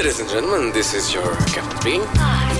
Ladies 0.00 0.18
and 0.18 0.30
gentlemen, 0.30 0.72
this 0.72 0.94
is 0.94 1.12
your 1.12 1.36
Captain 1.52 1.78
Bean. 1.84 2.59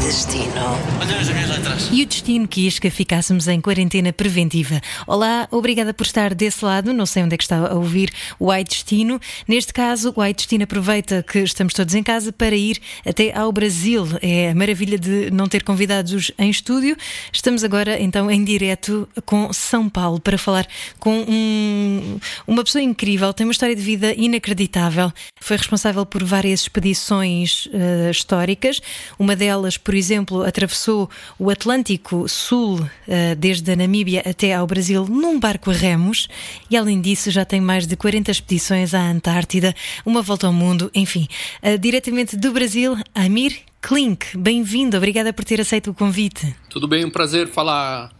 Destino. 0.00 0.52
Olha 1.00 1.18
as 1.18 1.28
minhas 1.28 1.50
letras. 1.50 1.88
E 1.92 2.02
o 2.02 2.06
destino 2.06 2.48
quis 2.48 2.78
que 2.78 2.88
ficássemos 2.90 3.46
em 3.46 3.60
quarentena 3.60 4.12
preventiva. 4.12 4.80
Olá, 5.06 5.46
obrigada 5.50 5.92
por 5.94 6.04
estar 6.04 6.34
desse 6.34 6.64
lado. 6.64 6.92
Não 6.92 7.04
sei 7.06 7.22
onde 7.22 7.34
é 7.34 7.36
que 7.36 7.44
está 7.44 7.68
a 7.68 7.74
ouvir 7.74 8.10
o 8.38 8.50
Ai 8.50 8.64
Destino. 8.64 9.20
Neste 9.46 9.72
caso, 9.72 10.12
o 10.16 10.20
Ai 10.20 10.32
Destino 10.34 10.64
aproveita 10.64 11.22
que 11.22 11.40
estamos 11.40 11.74
todos 11.74 11.94
em 11.94 12.02
casa 12.02 12.32
para 12.32 12.56
ir 12.56 12.80
até 13.06 13.36
ao 13.36 13.52
Brasil. 13.52 14.06
É 14.22 14.50
a 14.50 14.54
maravilha 14.54 14.98
de 14.98 15.30
não 15.30 15.46
ter 15.46 15.62
convidados 15.62 16.32
em 16.38 16.50
estúdio. 16.50 16.96
Estamos 17.32 17.62
agora, 17.62 18.00
então, 18.00 18.30
em 18.30 18.42
direto 18.42 19.08
com 19.24 19.52
São 19.52 19.88
Paulo 19.88 20.18
para 20.20 20.38
falar 20.38 20.66
com 20.98 21.14
um- 21.28 22.18
uma 22.46 22.64
pessoa 22.64 22.82
incrível. 22.82 23.32
Tem 23.32 23.46
uma 23.46 23.52
história 23.52 23.76
de 23.76 23.82
vida 23.82 24.14
inacreditável. 24.16 25.12
Foi 25.40 25.56
responsável 25.56 26.04
por 26.06 26.24
várias 26.24 26.60
expedições 26.62 27.68
eh, 27.72 28.10
históricas. 28.10 28.80
Uma 29.18 29.36
delas, 29.36 29.76
por 29.76 29.89
exemplo, 29.94 30.42
atravessou 30.42 31.08
o 31.38 31.50
Atlântico 31.50 32.28
Sul, 32.28 32.86
eh, 33.08 33.34
desde 33.34 33.72
a 33.72 33.76
Namíbia 33.76 34.22
até 34.24 34.54
ao 34.54 34.66
Brasil, 34.66 35.06
num 35.06 35.38
barco 35.38 35.70
a 35.70 35.74
remos. 35.74 36.28
E 36.70 36.76
além 36.76 37.00
disso, 37.00 37.30
já 37.30 37.44
tem 37.44 37.60
mais 37.60 37.86
de 37.86 37.96
40 37.96 38.30
expedições 38.30 38.94
à 38.94 39.00
Antártida, 39.00 39.74
uma 40.04 40.22
volta 40.22 40.46
ao 40.46 40.52
mundo, 40.52 40.90
enfim. 40.94 41.26
Eh, 41.62 41.78
diretamente 41.78 42.36
do 42.36 42.52
Brasil, 42.52 42.96
Amir 43.14 43.58
Klink. 43.80 44.36
Bem-vindo, 44.36 44.96
obrigada 44.96 45.32
por 45.32 45.44
ter 45.44 45.60
aceito 45.60 45.90
o 45.90 45.94
convite. 45.94 46.54
Tudo 46.68 46.86
bem, 46.86 47.04
um 47.04 47.10
prazer 47.10 47.48
falar 47.48 48.10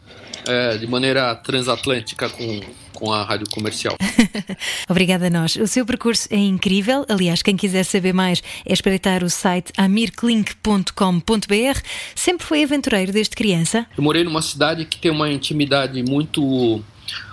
é, 0.47 0.77
de 0.77 0.87
maneira 0.87 1.35
transatlântica 1.35 2.29
com, 2.29 2.61
com 2.95 3.13
a 3.13 3.23
rádio 3.23 3.47
comercial. 3.51 3.97
Obrigada 4.89 5.27
a 5.27 5.31
nós. 5.31 5.57
O 5.57 5.67
seu 5.67 5.85
percurso 5.87 6.29
é 6.31 6.37
incrível. 6.37 7.05
Aliás, 7.09 7.43
quem 7.43 7.57
quiser 7.57 7.85
saber 7.85 8.13
mais 8.13 8.43
é 8.65 8.73
espreitar 8.73 9.23
o 9.25 9.31
site 9.31 9.73
amirklink.com.br. 9.77 11.81
Sempre 12.15 12.47
foi 12.47 12.63
aventureiro 12.65 13.13
desde 13.13 13.35
criança. 13.37 13.87
Eu 13.97 14.03
morei 14.03 14.25
numa 14.25 14.43
cidade 14.43 14.85
que 14.85 14.99
tem 14.99 15.11
uma 15.11 15.31
intimidade 15.31 16.03
muito 16.03 16.83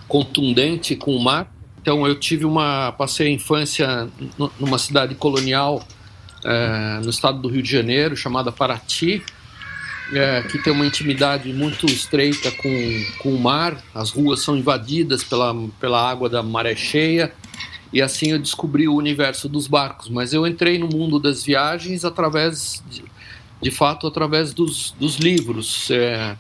contundente 0.08 0.96
com 0.96 1.16
o 1.16 1.24
mar. 1.24 1.52
Então 1.81 2.06
eu 2.06 2.20
tive 2.20 2.46
uma 2.46 2.92
passei 2.94 3.28
a 3.28 3.31
infância 3.31 4.08
nu- 4.38 4.52
numa 4.59 4.78
cidade 4.78 5.16
colonial 5.16 5.86
é, 6.44 7.00
no 7.03 7.09
estado 7.09 7.40
do 7.40 7.48
Rio 7.50 7.62
de 7.64 7.72
Janeiro 7.72 8.16
chamada 8.16 8.52
Paraty, 8.52 9.22
é, 10.13 10.41
que 10.44 10.58
tem 10.58 10.72
uma 10.72 10.86
intimidade 10.86 11.52
muito 11.52 11.86
estreita 11.86 12.52
com, 12.52 13.05
com 13.19 13.33
o 13.33 13.39
mar. 13.39 13.81
As 13.94 14.09
ruas 14.09 14.41
são 14.41 14.58
invadidas 14.58 15.23
pela, 15.23 15.53
pela 15.80 16.09
água 16.09 16.30
da 16.30 16.41
maré 16.41 16.75
cheia. 16.75 17.33
E 17.91 18.02
assim 18.02 18.31
eu 18.31 18.39
descobri 18.39 18.88
o 18.88 18.95
universo 18.95 19.47
dos 19.47 19.67
barcos. 19.67 20.09
Mas 20.09 20.33
eu 20.33 20.45
entrei 20.45 20.78
no 20.78 20.88
mundo 20.88 21.19
das 21.19 21.44
viagens 21.44 22.05
através, 22.05 22.83
de, 22.89 23.03
de 23.61 23.72
fato, 23.72 24.08
através 24.08 24.53
dos, 24.53 24.91
dos 25.00 25.17
livros. 25.17 25.89
É, 25.91 26.35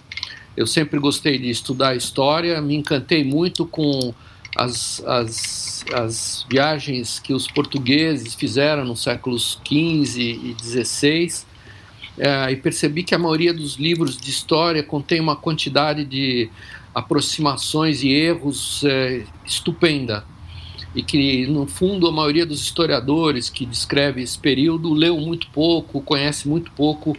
eu 0.55 0.65
sempre 0.65 0.99
gostei 0.99 1.37
de 1.37 1.49
estudar 1.49 1.95
história, 1.95 2.59
me 2.61 2.75
encantei 2.75 3.23
muito 3.23 3.65
com 3.65 4.13
as, 4.55 5.03
as, 5.05 5.85
as 5.93 6.45
viagens 6.49 7.19
que 7.19 7.33
os 7.33 7.47
portugueses 7.47 8.33
fizeram 8.33 8.83
nos 8.83 9.03
séculos 9.03 9.59
XV 9.63 10.19
e 10.19 10.55
XVI. 10.59 11.45
É, 12.17 12.51
e 12.51 12.55
percebi 12.55 13.03
que 13.03 13.13
a 13.13 13.19
maioria 13.19 13.53
dos 13.53 13.75
livros 13.75 14.17
de 14.17 14.29
história 14.29 14.81
contém 14.81 15.19
uma 15.19 15.35
quantidade 15.35 16.03
de 16.03 16.49
aproximações 16.93 18.01
e 18.01 18.09
erros 18.09 18.83
é, 18.83 19.23
estupenda. 19.45 20.25
E 20.95 21.03
que 21.03 21.45
no 21.45 21.67
fundo 21.67 22.07
a 22.07 22.11
maioria 22.11 22.45
dos 22.45 22.61
historiadores 22.61 23.49
que 23.49 23.65
descreve 23.65 24.21
esse 24.21 24.37
período 24.37 24.93
leu 24.93 25.17
muito 25.19 25.47
pouco, 25.49 26.01
conhece 26.01 26.47
muito 26.47 26.71
pouco 26.71 27.15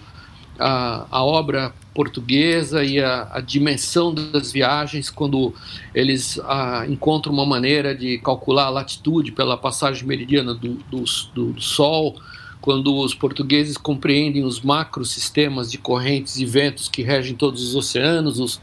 a, 0.59 1.07
a 1.11 1.25
obra 1.25 1.73
portuguesa 1.95 2.85
e 2.85 3.01
a, 3.01 3.29
a 3.33 3.41
dimensão 3.41 4.13
das 4.13 4.53
viagens 4.53 5.11
quando 5.11 5.55
eles 5.95 6.41
ah, 6.45 6.85
encontram 6.89 7.33
uma 7.33 7.47
maneira 7.47 7.95
de 7.95 8.19
calcular 8.19 8.67
a 8.67 8.71
latitude 8.71 9.33
pela 9.33 9.57
passagem 9.57 10.07
meridiana 10.07 10.55
do, 10.55 10.75
do, 10.91 11.05
do 11.35 11.61
Sol, 11.61 12.17
quando 12.61 12.97
os 12.97 13.15
portugueses 13.15 13.77
compreendem 13.77 14.45
os 14.45 14.61
macrosistemas 14.61 15.71
de 15.71 15.79
correntes 15.79 16.37
e 16.39 16.45
ventos 16.45 16.89
que 16.89 17.03
regem 17.03 17.35
todos 17.37 17.63
os 17.63 17.75
oceanos, 17.75 18.41
os 18.41 18.61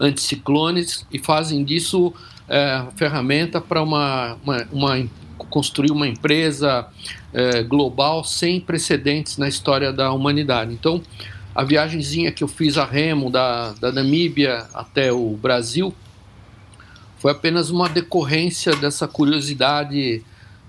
anticiclones, 0.00 1.06
e 1.12 1.18
fazem 1.18 1.64
disso 1.64 2.12
é, 2.48 2.84
ferramenta 2.96 3.60
para 3.60 3.82
uma, 3.82 4.36
uma, 4.44 4.68
uma- 4.72 5.08
construir 5.50 5.90
uma 5.92 6.08
empresa 6.08 6.86
é, 7.32 7.62
global 7.62 8.24
sem 8.24 8.60
precedentes 8.60 9.36
na 9.38 9.48
história 9.48 9.92
da 9.92 10.12
humanidade. 10.12 10.72
Então, 10.72 11.00
a 11.54 11.62
viagemzinha 11.64 12.32
que 12.32 12.42
eu 12.44 12.48
fiz 12.48 12.76
a 12.76 12.84
remo 12.84 13.30
da, 13.30 13.72
da 13.74 13.92
Namíbia 13.92 14.66
até 14.74 15.12
o 15.12 15.30
Brasil 15.36 15.94
foi 17.18 17.32
apenas 17.32 17.70
uma 17.70 17.88
decorrência 17.88 18.74
dessa 18.76 19.08
curiosidade 19.08 20.22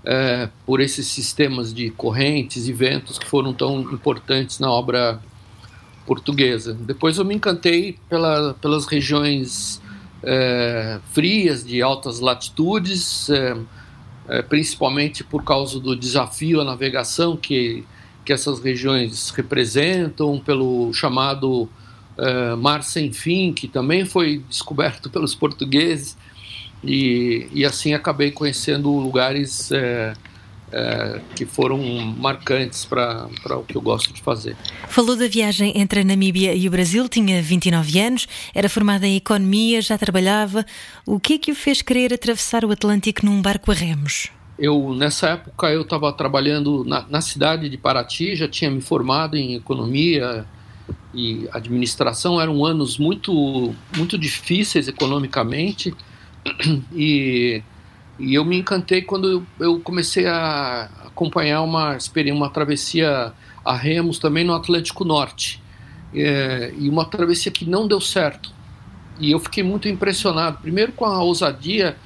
é, 0.04 0.48
por 0.64 0.80
esses 0.80 1.06
sistemas 1.06 1.72
de 1.72 1.90
correntes 1.90 2.68
e 2.68 2.72
ventos 2.72 3.18
que 3.18 3.26
foram 3.26 3.52
tão 3.52 3.80
importantes 3.80 4.58
na 4.58 4.70
obra 4.70 5.20
portuguesa. 6.06 6.72
Depois 6.72 7.18
eu 7.18 7.24
me 7.24 7.34
encantei 7.34 7.98
pela, 8.08 8.54
pelas 8.54 8.86
regiões 8.86 9.80
é, 10.22 10.98
frias 11.12 11.64
de 11.64 11.82
altas 11.82 12.20
latitudes, 12.20 13.28
é, 13.28 13.56
é, 14.28 14.42
principalmente 14.42 15.22
por 15.22 15.44
causa 15.44 15.78
do 15.78 15.94
desafio 15.94 16.60
à 16.60 16.64
navegação 16.64 17.36
que, 17.36 17.84
que 18.24 18.32
essas 18.32 18.60
regiões 18.60 19.30
representam, 19.30 20.38
pelo 20.38 20.92
chamado 20.92 21.68
é, 22.16 22.54
Mar 22.56 22.82
Sem 22.82 23.12
Fim, 23.12 23.52
que 23.52 23.68
também 23.68 24.04
foi 24.04 24.42
descoberto 24.48 25.08
pelos 25.10 25.34
portugueses, 25.34 26.16
e, 26.82 27.48
e 27.52 27.64
assim 27.64 27.94
acabei 27.94 28.30
conhecendo 28.30 28.90
lugares 28.90 29.70
é, 29.72 30.14
é, 30.72 31.20
que 31.34 31.44
foram 31.44 31.78
marcantes 32.18 32.84
para 32.84 33.28
o 33.56 33.64
que 33.64 33.76
eu 33.76 33.80
gosto 33.80 34.12
de 34.12 34.20
fazer. 34.20 34.56
Falou 34.88 35.16
da 35.16 35.26
viagem 35.26 35.72
entre 35.76 36.00
a 36.00 36.04
Namíbia 36.04 36.54
e 36.54 36.68
o 36.68 36.70
Brasil, 36.70 37.08
tinha 37.08 37.42
29 37.42 37.98
anos, 37.98 38.28
era 38.54 38.68
formada 38.68 39.06
em 39.06 39.16
economia, 39.16 39.80
já 39.80 39.96
trabalhava. 39.98 40.64
O 41.06 41.18
que 41.18 41.34
é 41.34 41.38
que 41.38 41.52
o 41.52 41.54
fez 41.54 41.82
querer 41.82 42.12
atravessar 42.12 42.64
o 42.64 42.70
Atlântico 42.70 43.24
num 43.24 43.40
barco 43.40 43.70
a 43.70 43.74
remos? 43.74 44.28
Eu 44.58 44.92
nessa 44.94 45.30
época 45.30 45.70
eu 45.70 45.82
estava 45.82 46.12
trabalhando 46.12 46.84
na, 46.84 47.06
na 47.08 47.20
cidade 47.20 47.68
de 47.68 47.76
Paraty, 47.76 48.34
já 48.34 48.48
tinha 48.48 48.70
me 48.70 48.80
formado 48.80 49.36
em 49.36 49.54
economia 49.54 50.44
e 51.14 51.48
administração. 51.52 52.40
Eram 52.40 52.64
anos 52.64 52.98
muito 52.98 53.72
muito 53.96 54.18
difíceis 54.18 54.88
economicamente 54.88 55.94
e, 56.92 57.62
e 58.18 58.34
eu 58.34 58.44
me 58.44 58.58
encantei 58.58 59.02
quando 59.02 59.46
eu, 59.60 59.80
comecei 59.80 60.26
a 60.26 60.90
acompanhar 61.06 61.62
uma 61.62 61.96
uma 62.32 62.50
travessia 62.50 63.32
a 63.64 63.76
remos 63.76 64.18
também 64.18 64.44
no 64.44 64.54
Atlântico 64.54 65.04
Norte 65.04 65.62
É, 66.14 66.72
e 66.78 66.88
uma 66.88 67.04
travessia 67.04 67.52
que 67.52 67.66
não 67.66 67.86
deu 67.88 68.00
certo. 68.00 68.50
E 69.20 69.30
eu 69.32 69.40
fiquei 69.40 69.62
muito 69.62 69.88
impressionado, 69.88 70.58
primeiro 70.60 70.92
com 70.92 71.04
a 71.04 71.22
ousadia 71.22 71.98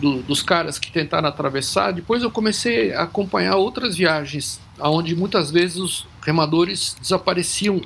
do- 0.00 0.22
dos 0.22 0.42
caras 0.42 0.78
que 0.78 0.90
tentaram 0.90 1.28
atravessar. 1.28 1.92
Depois 1.92 2.22
eu 2.22 2.30
comecei 2.30 2.92
a 2.92 3.02
acompanhar 3.02 3.56
outras 3.56 3.96
viagens, 3.96 4.60
onde 4.80 5.14
muitas 5.14 5.50
vezes 5.50 5.76
os 5.76 6.08
remadores 6.24 6.96
desapareciam 7.00 7.80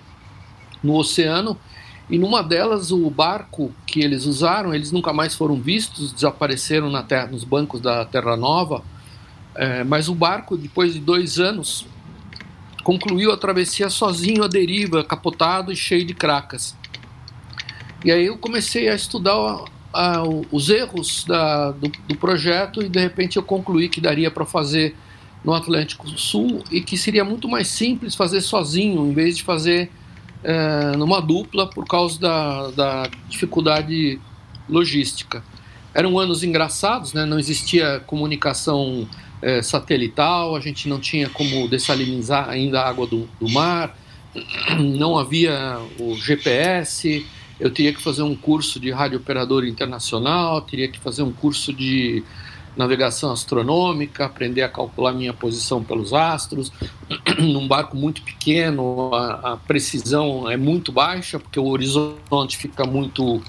no 0.83 0.95
oceano. 0.97 1.59
E 2.09 2.19
numa 2.19 2.43
delas, 2.43 2.93
o 2.93 3.11
barco 3.11 3.73
que 3.87 4.01
eles 4.01 4.27
usaram, 4.27 4.73
eles 4.75 4.93
nunca 4.93 5.13
mais 5.13 5.35
foram 5.35 5.57
vistos, 5.57 6.13
desapareceram 6.13 6.89
na 6.91 7.03
terra, 7.03 7.27
nos 7.27 7.43
bancos 7.43 7.81
da 7.81 8.05
Terra 8.05 8.37
Nova. 8.37 8.85
É, 9.55 9.83
mas 9.83 10.09
o 10.09 10.15
barco, 10.15 10.57
depois 10.57 10.93
de 10.95 11.01
dois 11.01 11.41
anos, 11.41 11.85
concluiu 12.85 13.33
a 13.33 13.37
travessia 13.37 13.91
sozinho 13.91 14.45
à 14.45 14.49
deriva, 14.49 15.03
capotado 15.03 15.73
e 15.73 15.77
cheio 15.77 16.05
de 16.07 16.15
cracas. 16.15 16.77
E 18.05 18.13
aí 18.13 18.27
eu 18.27 18.39
comecei 18.39 18.89
a 18.89 18.95
estudar 18.95 19.65
a- 19.93 20.23
os 20.53 20.69
erros 20.71 21.25
da- 21.27 21.73
do, 21.73 21.89
do 22.07 22.17
projeto 22.17 22.83
e 22.83 22.89
de 22.89 23.01
repente 23.01 23.37
eu 23.37 23.43
concluí 23.43 23.89
que 23.89 24.01
daria 24.01 24.31
para 24.31 24.45
fazer 24.45 24.95
no 25.45 25.53
Atlântico 25.55 26.07
Sul 26.11 26.63
e 26.71 26.81
que 26.81 26.97
seria 26.97 27.25
muito 27.25 27.49
mais 27.49 27.67
simples 27.69 28.15
fazer 28.15 28.43
sozinho 28.43 29.07
em 29.07 29.13
vez 29.13 29.37
de 29.39 29.43
fazer 29.43 29.91
eh, 30.45 30.97
numa 30.97 31.21
dupla 31.21 31.67
por 31.67 31.87
causa 31.87 32.21
da, 32.21 32.71
da 32.71 33.11
dificuldade 33.29 34.21
logística. 34.69 35.43
Eram 35.95 36.19
anos 36.19 36.43
engraçados, 36.43 37.13
né? 37.13 37.25
não 37.25 37.39
existia 37.39 38.01
comunicação 38.07 39.09
eh, 39.41 39.63
satelital, 39.63 40.55
a 40.55 40.61
gente 40.61 40.89
não 40.89 41.01
tinha 41.01 41.29
como 41.29 41.69
dessalinizar 41.69 42.49
ainda 42.49 42.81
a 42.81 42.89
água 42.89 43.07
do, 43.07 43.29
do 43.41 43.49
mar, 43.49 43.97
não 44.79 45.19
havia 45.19 45.79
o 45.99 46.15
GPS, 46.15 47.25
eu 47.59 47.71
teria 47.71 47.93
que 47.93 48.03
fazer 48.03 48.23
um 48.23 48.35
curso 48.35 48.79
de 48.79 48.91
rádio 48.91 49.19
operador 49.19 49.65
internacional, 49.65 50.61
teria 50.61 50.89
que 50.89 50.99
fazer 50.99 51.23
um 51.23 51.33
curso 51.33 51.73
de 51.73 52.23
navegação 52.77 53.33
astronômica, 53.33 54.27
aprender 54.27 54.63
a 54.63 54.69
calcular 54.69 55.13
minha 55.13 55.33
posição 55.33 55.83
pelos 55.83 56.13
astros. 56.13 56.71
Num 57.39 57.67
barco 57.67 57.97
muito 57.97 58.23
pequeno, 58.23 59.15
a, 59.15 59.53
a, 59.53 59.57
precisão 59.57 60.49
é 60.51 60.57
muito 60.57 60.93
baixa, 60.93 61.39
porque 61.39 61.59
o 61.59 61.67
horizonte 61.67 62.57
fica 62.57 62.85
muito, 62.85 63.43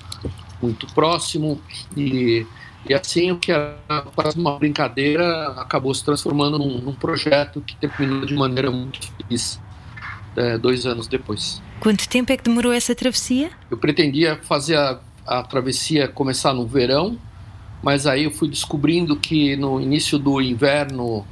muito 0.62 0.88
próximo. 0.94 1.62
E, 1.96 2.46
e 2.88 2.94
assim, 2.94 3.32
o 3.32 3.38
que 3.38 3.52
era 3.52 3.78
quase 4.16 4.38
uma 4.40 4.58
brincadeira 4.58 5.50
acabou 5.58 5.94
se 5.94 6.04
transformando 6.04 6.58
num, 6.58 6.80
num 6.80 6.94
projeto 6.94 7.62
que 7.62 7.76
terminou 7.76 8.26
de 8.26 8.34
maneira 8.34 8.72
muito 8.72 9.00
feliz 9.12 9.60
é, 10.38 10.58
dois 10.58 10.86
anos 10.86 11.08
depois. 11.08 11.62
Quanto 11.80 12.08
tempo 12.08 12.32
é 12.32 12.38
que 12.38 12.44
demorou 12.44 12.72
essa 12.72 12.96
travessia? 12.96 13.52
Eu 13.70 13.78
pretendia 13.78 14.40
fazer 14.44 14.78
a, 14.78 15.00
a 15.26 15.44
travessia 15.44 16.08
começar 16.08 16.54
no 16.54 16.66
verão, 16.66 17.18
mas 17.82 18.08
aí 18.08 18.24
eu 18.24 18.32
fui 18.32 18.48
descobrindo 18.48 19.16
que 19.16 19.56
no 19.56 19.80
início 19.80 20.18
do 20.18 20.42
inverno 20.42 21.26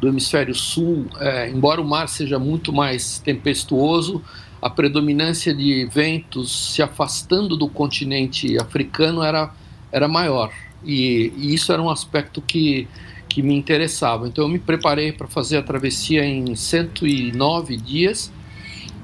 do 0.00 0.08
hemisfério 0.08 0.54
sul, 0.54 1.06
é, 1.18 1.48
embora 1.48 1.80
o 1.80 1.84
mar 1.84 2.08
seja 2.08 2.38
muito 2.38 2.72
mais 2.72 3.18
tempestuoso, 3.18 4.22
a 4.60 4.68
predominância 4.68 5.54
de 5.54 5.86
ventos 5.86 6.74
se 6.74 6.82
afastando 6.82 7.56
do 7.56 7.68
continente 7.68 8.58
africano 8.58 9.22
era, 9.22 9.52
era 9.90 10.08
maior. 10.08 10.52
E, 10.84 11.32
e 11.36 11.54
isso 11.54 11.72
era 11.72 11.80
um 11.80 11.88
aspecto 11.88 12.42
que, 12.42 12.86
que 13.28 13.42
me 13.42 13.54
interessava. 13.54 14.26
Então 14.28 14.44
eu 14.44 14.48
me 14.48 14.58
preparei 14.58 15.12
para 15.12 15.26
fazer 15.26 15.56
a 15.56 15.62
travessia 15.62 16.24
em 16.24 16.54
109 16.54 17.76
dias 17.76 18.32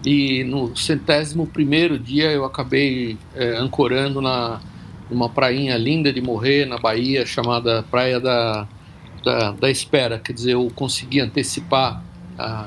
e 0.05 0.43
no 0.44 0.77
centésimo 0.77 1.47
primeiro 1.47 1.99
dia 1.99 2.31
eu 2.31 2.44
acabei 2.44 3.17
é, 3.35 3.56
ancorando 3.56 4.21
na 4.21 4.61
numa 5.12 5.29
prainha 5.29 5.76
linda 5.76 6.12
de 6.12 6.20
morrer 6.20 6.67
na 6.67 6.79
Bahia 6.79 7.26
chamada 7.26 7.85
Praia 7.91 8.19
da, 8.19 8.67
da, 9.23 9.53
da 9.53 9.70
Espera. 9.70 10.19
Quer 10.19 10.32
dizer, 10.32 10.53
eu 10.53 10.70
consegui 10.75 11.20
antecipar 11.20 12.03
a, 12.38 12.67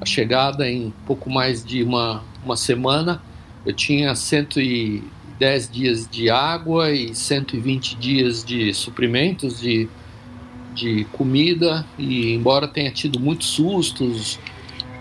a 0.00 0.06
chegada 0.06 0.70
em 0.70 0.92
pouco 1.06 1.30
mais 1.30 1.64
de 1.64 1.82
uma, 1.82 2.22
uma 2.44 2.56
semana. 2.56 3.22
Eu 3.64 3.72
tinha 3.72 4.14
110 4.14 5.70
dias 5.70 6.08
de 6.08 6.30
água 6.30 6.90
e 6.92 7.14
120 7.14 7.96
dias 7.96 8.44
de 8.44 8.72
suprimentos, 8.74 9.60
de, 9.60 9.88
de 10.74 11.04
comida, 11.12 11.84
e 11.98 12.34
embora 12.34 12.68
tenha 12.68 12.90
tido 12.90 13.18
muitos 13.18 13.48
sustos, 13.48 14.38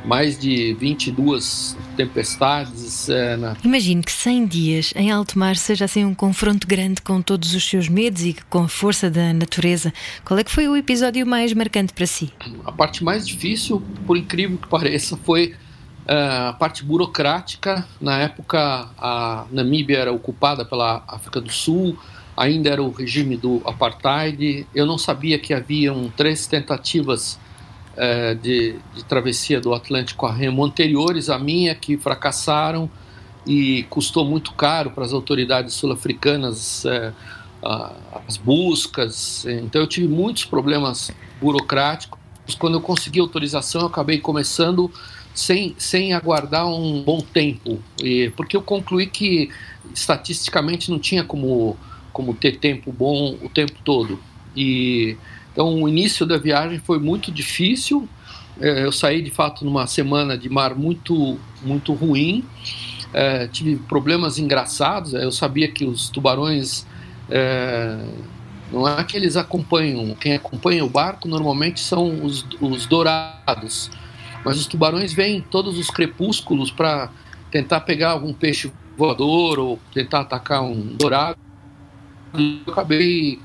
mais 0.07 0.39
de 0.39 0.73
22 0.75 1.77
tempestades. 1.97 3.09
É, 3.09 3.35
na... 3.35 3.57
Imagino 3.63 4.01
que 4.01 4.11
100 4.11 4.45
dias 4.45 4.93
em 4.95 5.11
alto 5.11 5.37
mar 5.37 5.57
seja 5.57 5.83
assim 5.83 6.05
um 6.05 6.15
confronto 6.15 6.65
grande 6.65 7.01
com 7.01 7.21
todos 7.21 7.53
os 7.53 7.67
seus 7.67 7.89
medos 7.89 8.23
e 8.23 8.35
com 8.49 8.63
a 8.63 8.67
força 8.69 9.09
da 9.09 9.33
natureza. 9.33 9.93
Qual 10.23 10.39
é 10.39 10.43
que 10.45 10.51
foi 10.51 10.67
o 10.69 10.77
episódio 10.77 11.27
mais 11.27 11.53
marcante 11.53 11.91
para 11.91 12.05
si? 12.05 12.31
A 12.63 12.71
parte 12.71 13.03
mais 13.03 13.27
difícil, 13.27 13.83
por 14.05 14.15
incrível 14.15 14.57
que 14.57 14.69
pareça, 14.69 15.17
foi 15.17 15.53
uh, 16.05 16.49
a 16.49 16.53
parte 16.53 16.85
burocrática. 16.85 17.85
Na 17.99 18.17
época, 18.19 18.87
a 18.97 19.45
Namíbia 19.51 19.97
era 19.97 20.13
ocupada 20.13 20.63
pela 20.63 21.03
África 21.05 21.41
do 21.41 21.51
Sul, 21.51 21.97
ainda 22.35 22.69
era 22.69 22.81
o 22.81 22.91
regime 22.91 23.35
do 23.35 23.61
apartheid. 23.65 24.65
Eu 24.73 24.85
não 24.85 24.97
sabia 24.97 25.37
que 25.37 25.53
haviam 25.53 26.09
três 26.15 26.47
tentativas 26.47 27.37
é, 27.97 28.35
de, 28.35 28.75
de, 28.95 29.03
travessia 29.05 29.59
do 29.59 29.73
Atlântico 29.73 30.25
a 30.25 30.31
remo 30.31 30.63
anteriores 30.63 31.29
à 31.29 31.37
minha 31.37 31.73
que 31.75 31.97
fracassaram 31.97 32.89
e 33.45 33.83
custou 33.89 34.23
muito 34.23 34.53
caro 34.53 34.91
para 34.91 35.03
as 35.03 35.13
autoridades 35.13 35.73
sul-africanas 35.73 36.85
é, 36.85 37.11
as 38.27 38.37
buscas. 38.37 39.45
Então 39.45 39.81
eu 39.81 39.87
tive 39.87 40.07
muitos 40.07 40.45
problemas 40.45 41.11
burocráticos. 41.41 42.19
Quando 42.57 42.75
eu 42.75 42.81
consegui 42.81 43.19
autorização, 43.19 43.81
eu 43.81 43.87
acabei 43.87 44.19
começando 44.19 44.91
sem, 45.33 45.75
sem 45.77 46.13
aguardar 46.13 46.67
um 46.67 47.03
bom 47.03 47.21
tempo, 47.21 47.79
e, 48.01 48.31
porque 48.35 48.57
eu 48.57 48.61
concluí 48.61 49.05
que 49.05 49.49
estatisticamente 49.93 50.89
não 50.89 50.97
tinha 50.97 51.23
como, 51.23 51.77
como 52.11 52.33
ter 52.33 52.57
tempo 52.57 52.91
bom 52.91 53.37
o 53.41 53.49
tempo 53.49 53.73
todo. 53.83 54.19
E 54.55 55.15
então, 55.57 55.81
o 55.81 55.89
início 55.89 56.23
da 56.23 56.37
viagem 56.37 56.77
foi 56.77 56.99
muito 56.99 57.31
difícil. 57.31 58.07
É, 58.61 58.83
eu 58.83 58.91
saí, 58.91 59.23
de 59.23 59.31
fato, 59.31 59.65
numa 59.65 59.87
semana 59.87 60.37
de 60.37 60.47
mar 60.47 60.75
muito, 60.75 61.39
muito 61.63 61.93
ruim. 61.93 62.45
É, 63.11 63.47
tive 63.47 63.77
problemas 63.77 64.37
engraçados. 64.37 65.15
É, 65.15 65.23
eu 65.23 65.31
sabia 65.31 65.67
que 65.67 65.83
os 65.83 66.09
tubarões 66.09 66.85
é, 67.27 67.97
não 68.71 68.87
é 68.87 69.03
que 69.03 69.17
eles 69.17 69.35
acompanham. 69.35 70.13
Quem 70.13 70.35
acompanha 70.35 70.85
o 70.85 70.89
barco 70.91 71.27
normalmente 71.27 71.79
são 71.79 72.23
os, 72.23 72.45
os 72.61 72.85
dourados. 72.85 73.89
Mas 74.45 74.59
os 74.59 74.67
tubarões 74.67 75.11
vêm 75.11 75.41
todos 75.41 75.79
os 75.79 75.89
crepúsculos 75.89 76.69
para 76.69 77.09
tentar 77.49 77.79
pegar 77.79 78.11
algum 78.11 78.31
peixe 78.31 78.71
voador 78.95 79.57
ou 79.57 79.79
tentar 79.91 80.19
atacar 80.19 80.61
um 80.61 80.81
dourado 80.95 81.46
eu 82.37 82.71
acabei 82.71 83.39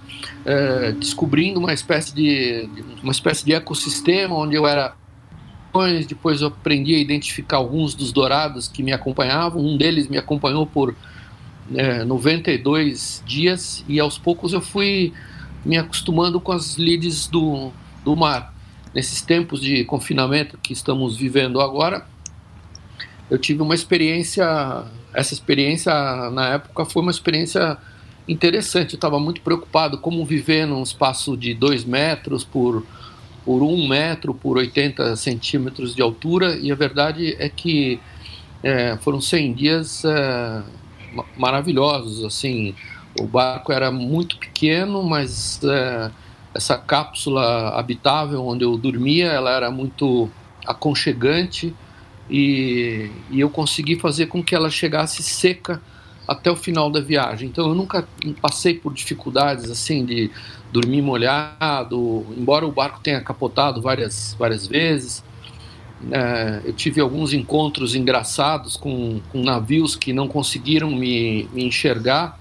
é, 0.45 0.93
descobrindo 0.93 1.59
uma 1.59 1.73
espécie 1.73 2.15
de 2.15 2.69
uma 3.03 3.13
espécie 3.13 3.45
de 3.45 3.53
ecossistema 3.53 4.35
onde 4.35 4.55
eu 4.55 4.67
era 4.67 4.95
depois 6.07 6.43
eu 6.43 6.49
aprendi 6.49 6.95
a 6.95 6.99
identificar 6.99 7.57
alguns 7.57 7.95
dos 7.95 8.13
dourados 8.13 8.69
que 8.69 8.83
me 8.83 8.93
acompanhavam. 8.93 9.65
Um 9.65 9.79
deles 9.79 10.07
me 10.07 10.19
acompanhou 10.19 10.67
por 10.67 10.95
é, 11.75 12.05
92 12.05 13.23
dias 13.27 13.83
e 13.89 13.99
aos 13.99 14.19
poucos 14.19 14.53
eu 14.53 14.61
fui 14.61 15.15
me 15.65 15.79
acostumando 15.79 16.39
com 16.41 16.53
as 16.53 16.77
lides 16.77 17.27
do, 17.27 17.73
do 18.05 18.15
mar. 18.15 18.53
Nesses 18.95 19.23
tempos 19.23 19.63
de 19.63 19.85
confinamento 19.85 20.59
que 20.59 20.75
estamos 20.75 21.17
vivendo 21.17 21.61
agora 21.61 22.07
eu 23.31 23.39
tive 23.39 23.63
uma 23.63 23.75
experiência 23.75 24.45
essa 25.15 25.33
experiência 25.33 25.93
na 26.31 26.49
época 26.49 26.85
foi 26.85 27.03
uma 27.03 27.11
experiência 27.11 27.79
interessante. 28.27 28.95
Eu 28.95 28.97
estava 28.97 29.19
muito 29.19 29.41
preocupado 29.41 29.99
como 29.99 30.25
viver 30.25 30.67
num 30.67 30.83
espaço 30.83 31.37
de 31.37 31.55
2 31.55 31.85
metros 31.85 32.45
por, 32.45 32.85
por 33.45 33.63
1 33.63 33.67
um 33.67 33.89
metro 33.89 34.35
por 34.35 34.57
80 34.57 35.17
centímetros 35.17 35.95
de 35.95 36.03
altura, 36.03 36.57
e 36.57 36.71
a 36.71 36.75
verdade 36.75 37.37
é 37.39 37.49
que 37.49 38.01
é, 38.63 38.97
foram 38.99 39.21
100 39.21 39.53
dias 39.55 40.05
é, 40.05 40.63
maravilhosos. 41.37 42.25
Assim, 42.25 42.75
o 43.21 43.27
barco 43.27 43.73
era 43.73 43.91
muito 43.91 44.39
pequeno, 44.39 45.03
mas 45.03 45.61
é, 45.65 46.11
essa 46.55 46.77
cápsula 46.79 47.71
habitável 47.71 48.47
onde 48.47 48.65
eu 48.65 48.77
dormia, 48.77 49.27
ela 49.27 49.51
era 49.51 49.71
muito 49.71 50.31
aconchegante 50.67 51.75
e, 52.31 53.11
e 53.31 53.41
eu 53.41 53.51
consegui 53.51 53.99
fazer 53.99 54.27
com 54.27 54.43
que 54.43 54.55
ela 54.55 54.71
chegasse 54.71 55.23
seca 55.23 55.83
até 56.27 56.51
o 56.51 56.57
final 56.57 56.91
da 56.91 57.01
viagem. 57.01 57.49
Então 57.49 57.69
eu 57.69 57.75
nunca 57.75 58.07
passei 58.41 58.75
por 58.75 58.93
dificuldades 58.93 59.71
assim 59.71 60.05
de 60.05 60.31
dormir 60.73 61.03
molhado, 61.03 62.25
embora 62.37 62.67
o 62.67 62.73
barco 62.73 63.01
tenha 63.01 63.21
capotado 63.21 63.81
várias, 63.81 64.35
várias 64.39 64.67
vezes. 64.67 65.23
É, 66.11 66.63
eu 66.65 66.73
tive 66.73 67.01
alguns 67.01 67.33
encontros 67.33 67.95
engraçados 67.95 68.77
com, 68.77 69.21
com 69.31 69.43
navios 69.43 69.95
que 69.95 70.13
não 70.13 70.27
conseguiram 70.27 70.91
me, 70.91 71.49
me 71.53 71.65
enxergar, 71.65 72.39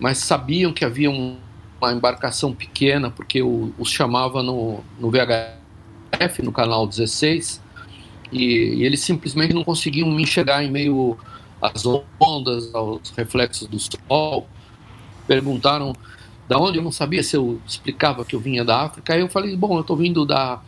mas 0.00 0.18
sabiam 0.18 0.72
que 0.72 0.84
havia 0.84 1.10
um, 1.10 1.36
uma 1.80 1.92
embarcação 1.92 2.52
pequena, 2.52 3.10
porque 3.10 3.40
eu 3.40 3.72
os 3.78 3.90
chamava 3.90 4.42
no, 4.42 4.80
no 4.98 5.10
VHF, 5.10 6.42
no 6.42 6.50
canal 6.50 6.86
16, 6.86 7.62
e, 8.32 8.44
e 8.44 8.84
eles 8.84 9.00
simplesmente 9.00 9.54
não 9.54 9.62
conseguiam 9.62 10.10
me 10.10 10.22
enxergar 10.22 10.64
em 10.64 10.70
meio 10.70 11.16
às 11.60 11.84
ondas, 12.20 12.74
aos 12.74 13.10
reflexos 13.10 13.68
do 13.68 13.78
sol. 13.78 14.46
Perguntaram 15.26 15.94
da 16.48 16.58
onde, 16.58 16.78
eu 16.78 16.82
não 16.82 16.90
sabia 16.90 17.22
se 17.22 17.36
eu 17.36 17.60
explicava 17.66 18.24
que 18.24 18.34
eu 18.34 18.40
vinha 18.40 18.64
da 18.64 18.82
África. 18.82 19.12
Aí 19.12 19.20
eu 19.20 19.28
falei, 19.28 19.54
bom, 19.54 19.76
eu 19.76 19.82
estou 19.82 19.96
vindo 19.96 20.24
da, 20.24 20.60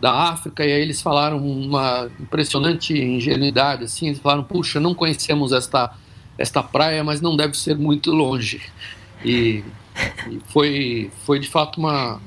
da 0.00 0.12
África. 0.30 0.64
E 0.64 0.72
aí 0.72 0.80
eles 0.80 1.02
falaram 1.02 1.38
uma 1.38 2.08
impressionante 2.20 2.96
ingenuidade, 2.96 3.84
assim. 3.84 4.06
Eles 4.06 4.20
falaram, 4.20 4.44
puxa, 4.44 4.78
não 4.78 4.94
conhecemos 4.94 5.50
esta, 5.50 5.92
esta 6.38 6.62
praia, 6.62 7.02
mas 7.02 7.20
não 7.20 7.36
deve 7.36 7.58
ser 7.58 7.76
muito 7.76 8.12
longe. 8.12 8.62
E, 9.24 9.64
e 10.30 10.40
foi, 10.46 11.10
foi 11.24 11.40
de 11.40 11.48
fato 11.48 11.78
uma, 11.78 12.20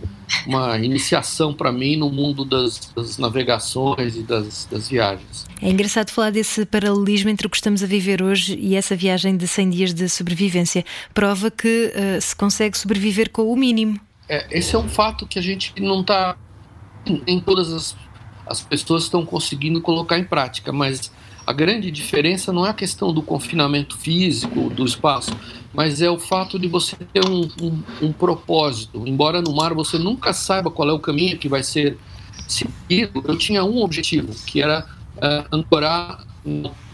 uma 0.46 0.78
iniciação 0.78 1.54
para 1.54 1.72
mim 1.72 1.96
no 1.96 2.10
mundo 2.10 2.46
das, 2.46 2.92
das 2.96 3.18
navegações 3.18 4.16
e 4.16 4.22
das, 4.22 4.66
das, 4.66 4.90
viagens. 4.90 5.46
É 5.62 5.70
engraçado 5.70 6.10
falar 6.12 6.32
desse 6.32 6.66
paralelismo 6.66 7.30
entre 7.30 7.48
o 7.48 7.50
que 7.50 7.58
estamos 7.58 7.84
a 7.84 7.88
viver 7.88 8.22
hoje 8.22 8.58
e 8.60 8.76
essa 8.76 8.96
viagem 8.96 9.36
de 9.38 9.48
100 9.48 9.70
dias 9.70 9.94
de 9.94 10.08
sobrevivência. 10.10 10.86
Prova 11.14 11.50
que 11.50 11.92
uh, 11.96 12.22
se 12.22 12.36
consegue 12.36 12.78
sobreviver 12.78 13.30
com 13.30 13.52
o 13.52 13.56
mínimo. 13.56 14.00
É, 14.28 14.58
esse 14.58 14.76
é 14.76 14.80
um 14.80 14.90
fato 14.90 15.28
que 15.28 15.38
a 15.38 15.42
gente 15.42 15.74
não 15.80 16.02
está. 16.02 16.36
Nem 17.28 17.40
todas 17.40 17.72
as, 17.72 17.96
as 18.48 18.62
pessoas 18.62 19.04
estão 19.04 19.26
conseguindo 19.26 19.82
colocar 19.82 20.18
em 20.18 20.24
prática, 20.24 20.72
mas 20.72 21.12
a 21.46 21.54
grande 21.54 21.92
diferença 21.92 22.52
não 22.52 22.66
é 22.66 22.70
a 22.70 22.74
questão 22.74 23.14
do 23.14 23.22
confinamento 23.22 23.98
físico, 23.98 24.70
do 24.70 24.84
espaço, 24.84 25.32
mas 25.74 26.02
é 26.02 26.10
o 26.10 26.18
fato 26.18 26.58
de 26.58 26.68
você 26.68 26.96
ter 26.96 27.24
um, 27.28 27.50
um, 27.62 27.84
um 28.02 28.12
propósito. 28.14 29.04
Embora 29.06 29.42
no 29.42 29.56
mar 29.56 29.74
você 29.74 29.98
nunca 29.98 30.34
saiba 30.34 30.72
qual 30.72 30.90
é 30.90 30.94
o 30.94 31.00
caminho 31.00 31.38
que 31.38 31.48
vai 31.48 31.62
ser 31.62 31.98
seguido, 32.48 33.24
eu 33.28 33.38
tinha 33.38 33.64
um 33.64 33.82
objetivo, 33.82 34.34
que 34.46 34.62
era 34.62 34.88
uh, 35.18 35.56
ancorar 35.56 36.26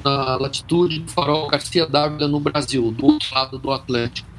na 0.04 0.38
latitude 0.38 1.00
do 1.00 1.12
farol 1.12 1.48
Garcia 1.48 1.86
Dávila 1.86 2.28
no 2.28 2.40
Brasil, 2.40 2.92
do 2.92 3.06
outro 3.06 3.34
lado 3.34 3.58
do 3.58 3.72
Atlântico. 3.72 4.30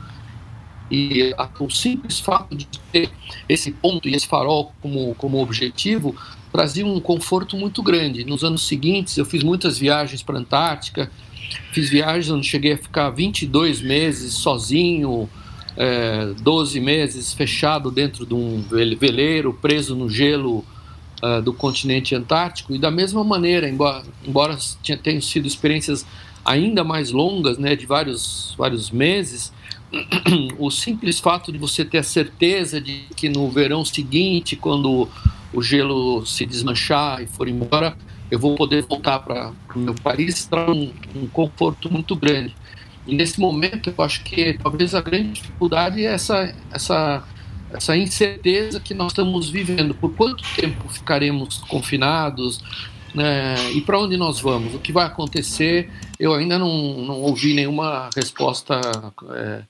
E 0.91 1.35
o 1.59 1.71
simples 1.71 2.21
fato 2.21 2.55
de 2.55 2.67
ter 2.91 3.11
esse 3.49 3.73
ponto 3.73 4.09
e 4.09 4.15
esse 4.15 4.27
farol 4.27 4.75
como, 4.83 5.15
como 5.15 5.41
objetivo 5.41 6.15
trazia 6.53 6.87
um 6.87 7.01
conforto 7.01 7.57
muito 7.57 7.83
grande. 7.83 8.25
Nos 8.25 8.45
anos 8.45 8.67
seguintes, 8.67 9.17
eu 9.17 9.25
fiz 9.25 9.43
muitas 9.43 9.79
viagens 9.79 10.23
para 10.23 10.37
a 10.37 10.41
Antártica, 10.41 11.11
fiz 11.73 11.89
viagens 11.89 12.31
onde 12.31 12.47
cheguei 12.47 12.75
a 12.75 12.79
ficar 12.79 13.11
22 13.11 13.81
meses 13.81 14.35
sozinho, 14.35 15.29
é, 15.77 16.27
12 16.43 16.79
meses 16.81 17.33
fechado 17.33 17.91
dentro 17.91 18.27
de 18.27 18.35
um 18.35 18.63
veleiro, 18.69 19.55
preso 19.55 19.97
no 19.97 20.09
gelo 20.09 20.65
uh, 21.23 21.41
do 21.41 21.53
continente 21.53 22.15
antártico. 22.15 22.75
E 22.75 22.79
da 22.79 22.91
mesma 22.91 23.25
maneira, 23.25 23.69
embora, 23.69 24.03
embora 24.27 24.59
tenham 25.03 25.23
sido 25.23 25.47
experiências 25.47 26.05
ainda 26.45 26.83
mais 26.83 27.11
longas, 27.11 27.57
né, 27.57 27.77
de 27.77 27.87
vários, 27.87 28.55
vários 28.59 28.91
meses, 28.91 29.53
o 30.59 30.71
simples 30.71 31.21
fato 31.21 31.53
de 31.53 31.59
você 31.59 31.85
ter 31.85 31.99
a 31.99 32.03
certeza 32.03 32.81
de 32.81 33.05
que 33.15 33.29
no 33.29 33.49
verão 33.49 33.85
seguinte, 33.85 34.57
quando 34.57 35.09
o 35.53 35.63
gelo 35.63 36.25
se 36.25 36.47
desmanchar 36.47 37.23
e 37.23 37.27
for 37.27 37.49
embora, 37.49 37.97
eu 38.31 38.39
vou 38.39 38.57
poder 38.57 38.83
voltar 38.85 39.19
para 39.19 39.53
o 39.75 39.79
meu 39.79 39.95
país, 39.95 40.47
traz 40.47 40.69
um, 40.69 40.91
um, 41.15 41.27
conforto 41.27 41.93
muito 41.93 42.17
grande. 42.17 42.55
E 43.07 43.15
nesse 43.15 43.39
momento, 43.39 43.93
eu 43.97 44.05
acho 44.05 44.23
que 44.25 44.55
talvez 44.55 44.95
a 44.95 45.01
grande 45.01 45.33
dificuldade 45.33 46.07
é 46.07 46.13
essa, 46.15 46.55
essa, 46.73 47.23
essa 47.71 47.97
incerteza 47.97 48.81
que 48.81 48.95
nós 48.95 49.13
estamos 49.13 49.51
vivendo. 49.51 49.95
Por 49.95 50.15
quanto 50.15 50.43
tempo 50.57 50.89
ficaremos 50.89 51.59
confinados? 51.69 52.63
Né? 53.15 53.55
E 53.73 53.83
para 53.83 53.99
onde 53.99 54.17
nós 54.17 54.41
vamos? 54.41 54.75
O 54.75 54.79
que 54.79 54.93
vai 54.93 55.05
acontecer? 55.05 55.91
Eu 56.19 56.33
ainda 56.33 56.59
não, 56.59 57.03
não 57.03 57.21
ouvi 57.21 57.53
nenhuma 57.53 58.09
resposta. 58.17 58.81
É, 59.35 59.63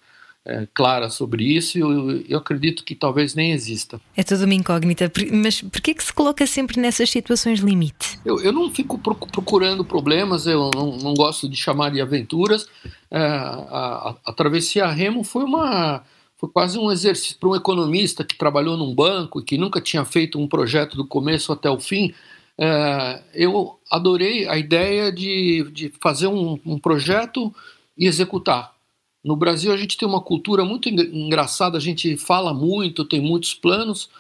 é, 0.44 0.66
clara 0.74 1.08
sobre 1.08 1.44
isso, 1.44 1.78
eu, 1.78 2.20
eu 2.28 2.38
acredito 2.38 2.84
que 2.84 2.94
talvez 2.94 3.34
nem 3.34 3.52
exista. 3.52 4.00
É 4.16 4.22
toda 4.22 4.44
uma 4.44 4.54
incógnita, 4.54 5.10
mas 5.32 5.60
por 5.60 5.80
que 5.80 5.94
se 6.02 6.12
coloca 6.12 6.46
sempre 6.46 6.80
nessas 6.80 7.10
situações 7.10 7.60
limite? 7.60 8.18
Eu, 8.24 8.40
eu 8.40 8.52
não 8.52 8.70
fico 8.72 8.98
procurando 8.98 9.84
problemas, 9.84 10.46
eu 10.46 10.70
não, 10.74 10.96
não 10.96 11.14
gosto 11.14 11.48
de 11.48 11.56
chamar 11.56 11.90
de 11.90 12.00
aventuras. 12.00 12.66
É, 13.10 13.18
a, 13.18 13.54
a, 13.70 14.16
a 14.26 14.32
travessia 14.32 14.86
remo 14.88 15.22
foi 15.22 15.44
uma 15.44 16.02
foi 16.36 16.48
quase 16.48 16.76
um 16.76 16.90
exercício 16.90 17.38
para 17.38 17.50
um 17.50 17.54
economista 17.54 18.24
que 18.24 18.36
trabalhou 18.36 18.76
num 18.76 18.92
banco 18.92 19.38
e 19.38 19.44
que 19.44 19.56
nunca 19.56 19.80
tinha 19.80 20.04
feito 20.04 20.40
um 20.40 20.48
projeto 20.48 20.96
do 20.96 21.06
começo 21.06 21.52
até 21.52 21.70
o 21.70 21.78
fim. 21.78 22.12
É, 22.58 23.22
eu 23.32 23.78
adorei 23.88 24.48
a 24.48 24.58
ideia 24.58 25.12
de, 25.12 25.70
de 25.70 25.92
fazer 26.00 26.26
um, 26.26 26.58
um 26.66 26.80
projeto 26.80 27.54
e 27.96 28.08
executar. 28.08 28.74
No 29.24 29.36
Brasil, 29.36 29.72
a 29.72 29.76
gente 29.76 29.96
tem 29.96 30.06
uma 30.06 30.20
cultura 30.20 30.64
muito 30.64 30.88
engraçada, 30.88 31.78
a 31.78 31.80
gente 31.80 32.16
fala 32.16 32.52
muito, 32.52 33.04
tem 33.04 33.20
muitos 33.20 33.54
planos 33.54 34.10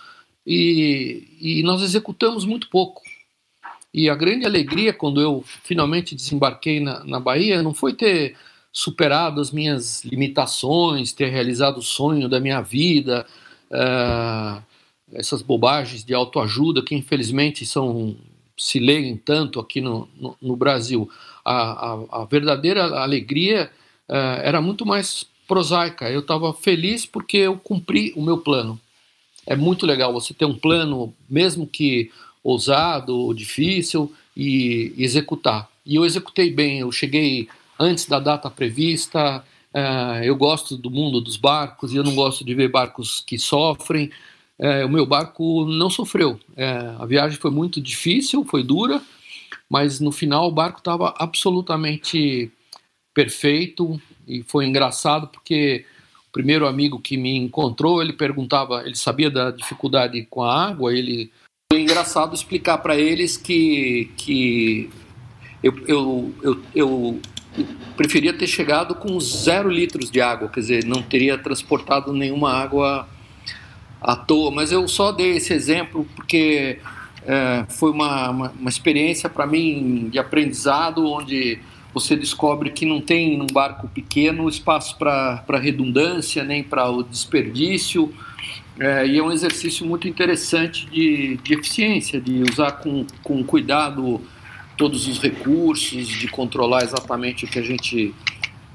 e, 0.46 1.26
e 1.40 1.62
nós 1.64 1.82
executamos 1.82 2.44
muito 2.44 2.68
pouco. 2.68 3.02
E 3.92 4.08
a 4.08 4.14
grande 4.14 4.46
alegria 4.46 4.92
quando 4.92 5.20
eu 5.20 5.44
finalmente 5.64 6.14
desembarquei 6.14 6.80
na, 6.80 7.04
na 7.04 7.20
Bahia 7.20 7.62
não 7.62 7.74
foi 7.74 7.94
ter 7.94 8.36
superado 8.72 9.40
as 9.40 9.50
minhas 9.50 10.04
limitações, 10.04 11.12
ter 11.12 11.28
realizado 11.28 11.78
o 11.78 11.82
sonho 11.82 12.28
da 12.28 12.40
minha 12.40 12.62
vida, 12.62 13.26
uh, 13.70 14.62
essas 15.12 15.42
bobagens 15.42 16.04
de 16.04 16.14
autoajuda 16.14 16.82
que 16.82 16.94
infelizmente 16.94 17.66
são 17.66 18.16
se 18.56 18.78
leem 18.78 19.16
tanto 19.16 19.58
aqui 19.58 19.80
no, 19.80 20.08
no, 20.16 20.36
no 20.40 20.56
Brasil. 20.56 21.10
A, 21.44 21.92
a, 21.92 22.22
a 22.22 22.24
verdadeira 22.24 22.84
alegria 23.00 23.70
uh, 24.12 24.40
era 24.42 24.60
muito 24.60 24.84
mais 24.84 25.24
prosaica. 25.48 26.10
Eu 26.10 26.20
estava 26.20 26.52
feliz 26.52 27.06
porque 27.06 27.38
eu 27.38 27.56
cumpri 27.56 28.12
o 28.14 28.22
meu 28.22 28.38
plano. 28.38 28.78
É 29.46 29.56
muito 29.56 29.86
legal 29.86 30.12
você 30.12 30.34
ter 30.34 30.44
um 30.44 30.56
plano, 30.56 31.12
mesmo 31.28 31.66
que 31.66 32.10
ousado 32.44 33.16
ou 33.16 33.34
difícil, 33.34 34.12
e 34.36 34.94
executar. 34.96 35.68
E 35.84 35.96
eu 35.96 36.04
executei 36.04 36.50
bem. 36.50 36.80
Eu 36.80 36.92
cheguei 36.92 37.48
antes 37.78 38.06
da 38.06 38.20
data 38.20 38.50
prevista. 38.50 39.44
Uh, 39.74 40.22
eu 40.22 40.36
gosto 40.36 40.76
do 40.76 40.90
mundo 40.90 41.20
dos 41.20 41.36
barcos 41.36 41.92
e 41.92 41.96
eu 41.96 42.04
não 42.04 42.14
gosto 42.14 42.44
de 42.44 42.54
ver 42.54 42.68
barcos 42.68 43.22
que 43.26 43.38
sofrem. 43.38 44.10
Uh, 44.58 44.86
o 44.86 44.88
meu 44.88 45.06
barco 45.06 45.64
não 45.64 45.90
sofreu. 45.90 46.38
Uh, 46.50 47.02
a 47.02 47.06
viagem 47.06 47.38
foi 47.38 47.50
muito 47.50 47.80
difícil, 47.80 48.44
foi 48.44 48.62
dura, 48.62 49.02
mas 49.68 49.98
no 49.98 50.12
final 50.12 50.46
o 50.46 50.52
barco 50.52 50.78
estava 50.78 51.14
absolutamente 51.18 52.52
perfeito 53.14 54.00
e 54.26 54.42
foi 54.42 54.66
engraçado 54.66 55.28
porque 55.28 55.84
o 56.28 56.32
primeiro 56.32 56.66
amigo 56.66 56.98
que 56.98 57.16
me 57.16 57.36
encontrou, 57.36 58.02
ele 58.02 58.12
perguntava, 58.12 58.82
ele 58.86 58.96
sabia 58.96 59.30
da 59.30 59.50
dificuldade 59.50 60.26
com 60.30 60.42
a 60.42 60.68
água, 60.68 60.94
ele 60.94 61.30
foi 61.70 61.80
engraçado 61.80 62.34
explicar 62.34 62.78
para 62.78 62.96
eles 62.96 63.36
que, 63.36 64.10
que 64.16 64.90
eu, 65.62 65.74
eu, 65.86 66.34
eu, 66.42 66.62
eu 66.74 67.20
preferia 67.96 68.32
ter 68.32 68.46
chegado 68.46 68.94
com 68.94 69.18
zero 69.20 69.68
litros 69.68 70.10
de 70.10 70.20
água, 70.20 70.48
quer 70.48 70.60
dizer, 70.60 70.84
não 70.84 71.02
teria 71.02 71.36
transportado 71.36 72.12
nenhuma 72.12 72.52
água 72.52 73.08
à 74.00 74.16
toa, 74.16 74.50
mas 74.50 74.72
eu 74.72 74.86
só 74.88 75.12
dei 75.12 75.36
esse 75.36 75.52
exemplo 75.52 76.06
porque 76.16 76.78
é, 77.24 77.64
foi 77.68 77.90
uma, 77.90 78.30
uma, 78.30 78.50
uma 78.50 78.70
experiência 78.70 79.28
para 79.28 79.46
mim 79.46 80.08
de 80.10 80.18
aprendizado 80.18 81.06
onde 81.06 81.60
você 81.92 82.16
descobre 82.16 82.70
que 82.70 82.86
não 82.86 83.00
tem 83.00 83.36
num 83.36 83.46
barco 83.46 83.86
pequeno 83.88 84.48
espaço 84.48 84.96
para 84.96 85.58
redundância 85.58 86.42
nem 86.42 86.62
para 86.62 86.88
o 86.88 87.02
desperdício. 87.02 88.12
É, 88.78 89.06
e 89.06 89.18
é 89.18 89.22
um 89.22 89.30
exercício 89.30 89.86
muito 89.86 90.08
interessante 90.08 90.86
de, 90.86 91.36
de 91.36 91.54
eficiência, 91.54 92.20
de 92.20 92.42
usar 92.42 92.72
com, 92.72 93.06
com 93.22 93.44
cuidado 93.44 94.20
todos 94.76 95.06
os 95.06 95.18
recursos, 95.18 96.08
de 96.08 96.26
controlar 96.28 96.82
exatamente 96.82 97.44
o 97.44 97.48
que 97.48 97.58
a 97.58 97.62
gente 97.62 98.14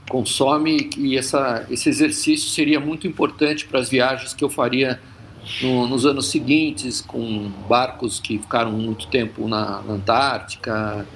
consome. 0.07 0.89
E 0.95 1.17
essa, 1.17 1.65
esse 1.71 1.89
exercício 1.89 2.49
seria 2.49 2.79
muito 2.79 3.07
importante 3.07 3.65
para 3.65 3.79
as 3.79 3.89
viagens 3.89 4.33
que 4.35 4.43
eu 4.43 4.49
faria 4.49 5.01
no, 5.61 5.87
nos 5.87 6.05
anos 6.05 6.27
seguintes, 6.27 7.01
com 7.01 7.51
barcos 7.67 8.19
que 8.19 8.37
ficaram 8.37 8.71
muito 8.71 9.07
tempo 9.07 9.47
na, 9.47 9.81
na 9.81 9.93
Antártica 9.93 11.07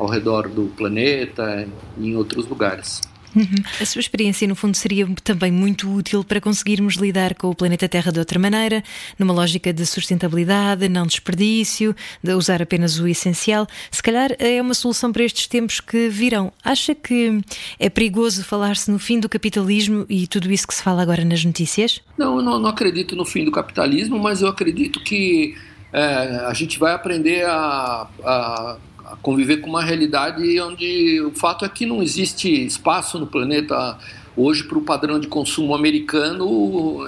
ao 0.00 0.08
redor 0.08 0.48
do 0.48 0.64
planeta 0.76 1.68
e 1.98 2.08
em 2.08 2.16
outros 2.16 2.46
lugares. 2.46 3.02
Uhum. 3.36 3.62
A 3.80 3.84
sua 3.84 4.00
experiência, 4.00 4.48
no 4.48 4.56
fundo, 4.56 4.76
seria 4.76 5.06
também 5.22 5.52
muito 5.52 5.92
útil 5.92 6.24
para 6.24 6.40
conseguirmos 6.40 6.94
lidar 6.94 7.34
com 7.34 7.48
o 7.48 7.54
planeta 7.54 7.88
Terra 7.88 8.10
de 8.10 8.18
outra 8.18 8.38
maneira, 8.38 8.82
numa 9.18 9.32
lógica 9.32 9.72
de 9.72 9.86
sustentabilidade, 9.86 10.88
não 10.88 11.06
desperdício, 11.06 11.94
de 12.22 12.32
usar 12.32 12.60
apenas 12.60 12.98
o 12.98 13.06
essencial. 13.06 13.66
Se 13.90 14.02
calhar 14.02 14.34
é 14.38 14.60
uma 14.60 14.74
solução 14.74 15.12
para 15.12 15.22
estes 15.22 15.46
tempos 15.46 15.80
que 15.80 16.08
virão. 16.08 16.52
Acha 16.64 16.94
que 16.94 17.40
é 17.78 17.88
perigoso 17.88 18.42
falar-se 18.42 18.90
no 18.90 18.98
fim 18.98 19.20
do 19.20 19.28
capitalismo 19.28 20.06
e 20.08 20.26
tudo 20.26 20.50
isso 20.50 20.66
que 20.66 20.74
se 20.74 20.82
fala 20.82 21.02
agora 21.02 21.24
nas 21.24 21.44
notícias? 21.44 22.00
Não, 22.18 22.38
eu 22.38 22.42
não, 22.42 22.58
não 22.58 22.70
acredito 22.70 23.14
no 23.14 23.24
fim 23.24 23.44
do 23.44 23.52
capitalismo, 23.52 24.18
mas 24.18 24.42
eu 24.42 24.48
acredito 24.48 24.98
que 25.04 25.54
é, 25.92 26.00
a 26.46 26.52
gente 26.52 26.78
vai 26.78 26.94
aprender 26.94 27.44
a, 27.44 28.08
a 28.24 28.76
a 29.10 29.16
conviver 29.16 29.58
com 29.58 29.68
uma 29.68 29.82
realidade 29.82 30.60
onde 30.60 31.20
o 31.22 31.32
fato 31.32 31.64
é 31.64 31.68
que 31.68 31.84
não 31.84 32.02
existe 32.02 32.48
espaço 32.64 33.18
no 33.18 33.26
planeta 33.26 33.98
hoje 34.36 34.62
para 34.64 34.78
o 34.78 34.82
padrão 34.82 35.18
de 35.18 35.26
consumo 35.26 35.74
americano 35.74 37.00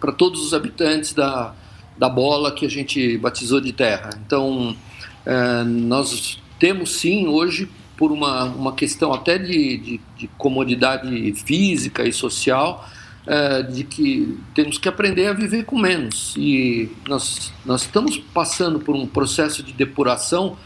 para 0.00 0.12
todos 0.12 0.44
os 0.44 0.52
habitantes 0.52 1.12
da, 1.12 1.54
da 1.96 2.08
bola 2.08 2.52
que 2.52 2.66
a 2.66 2.68
gente 2.68 3.16
batizou 3.18 3.60
de 3.60 3.72
terra. 3.72 4.10
Então, 4.26 4.76
é, 5.24 5.62
nós 5.64 6.40
temos 6.58 6.96
sim 6.96 7.28
hoje, 7.28 7.68
por 7.96 8.12
uma, 8.12 8.44
uma 8.44 8.74
questão 8.74 9.12
até 9.12 9.38
de, 9.38 9.76
de, 9.78 10.00
de 10.18 10.28
comodidade 10.36 11.32
física 11.34 12.04
e 12.04 12.12
social, 12.12 12.86
é, 13.26 13.62
de 13.62 13.84
que 13.84 14.38
temos 14.54 14.78
que 14.78 14.88
aprender 14.88 15.28
a 15.28 15.32
viver 15.32 15.64
com 15.64 15.78
menos. 15.78 16.34
E 16.36 16.90
nós, 17.08 17.52
nós 17.64 17.82
estamos 17.82 18.18
passando 18.18 18.80
por 18.80 18.94
um 18.94 19.06
processo 19.06 19.62
de 19.62 19.72
depuração 19.72 20.56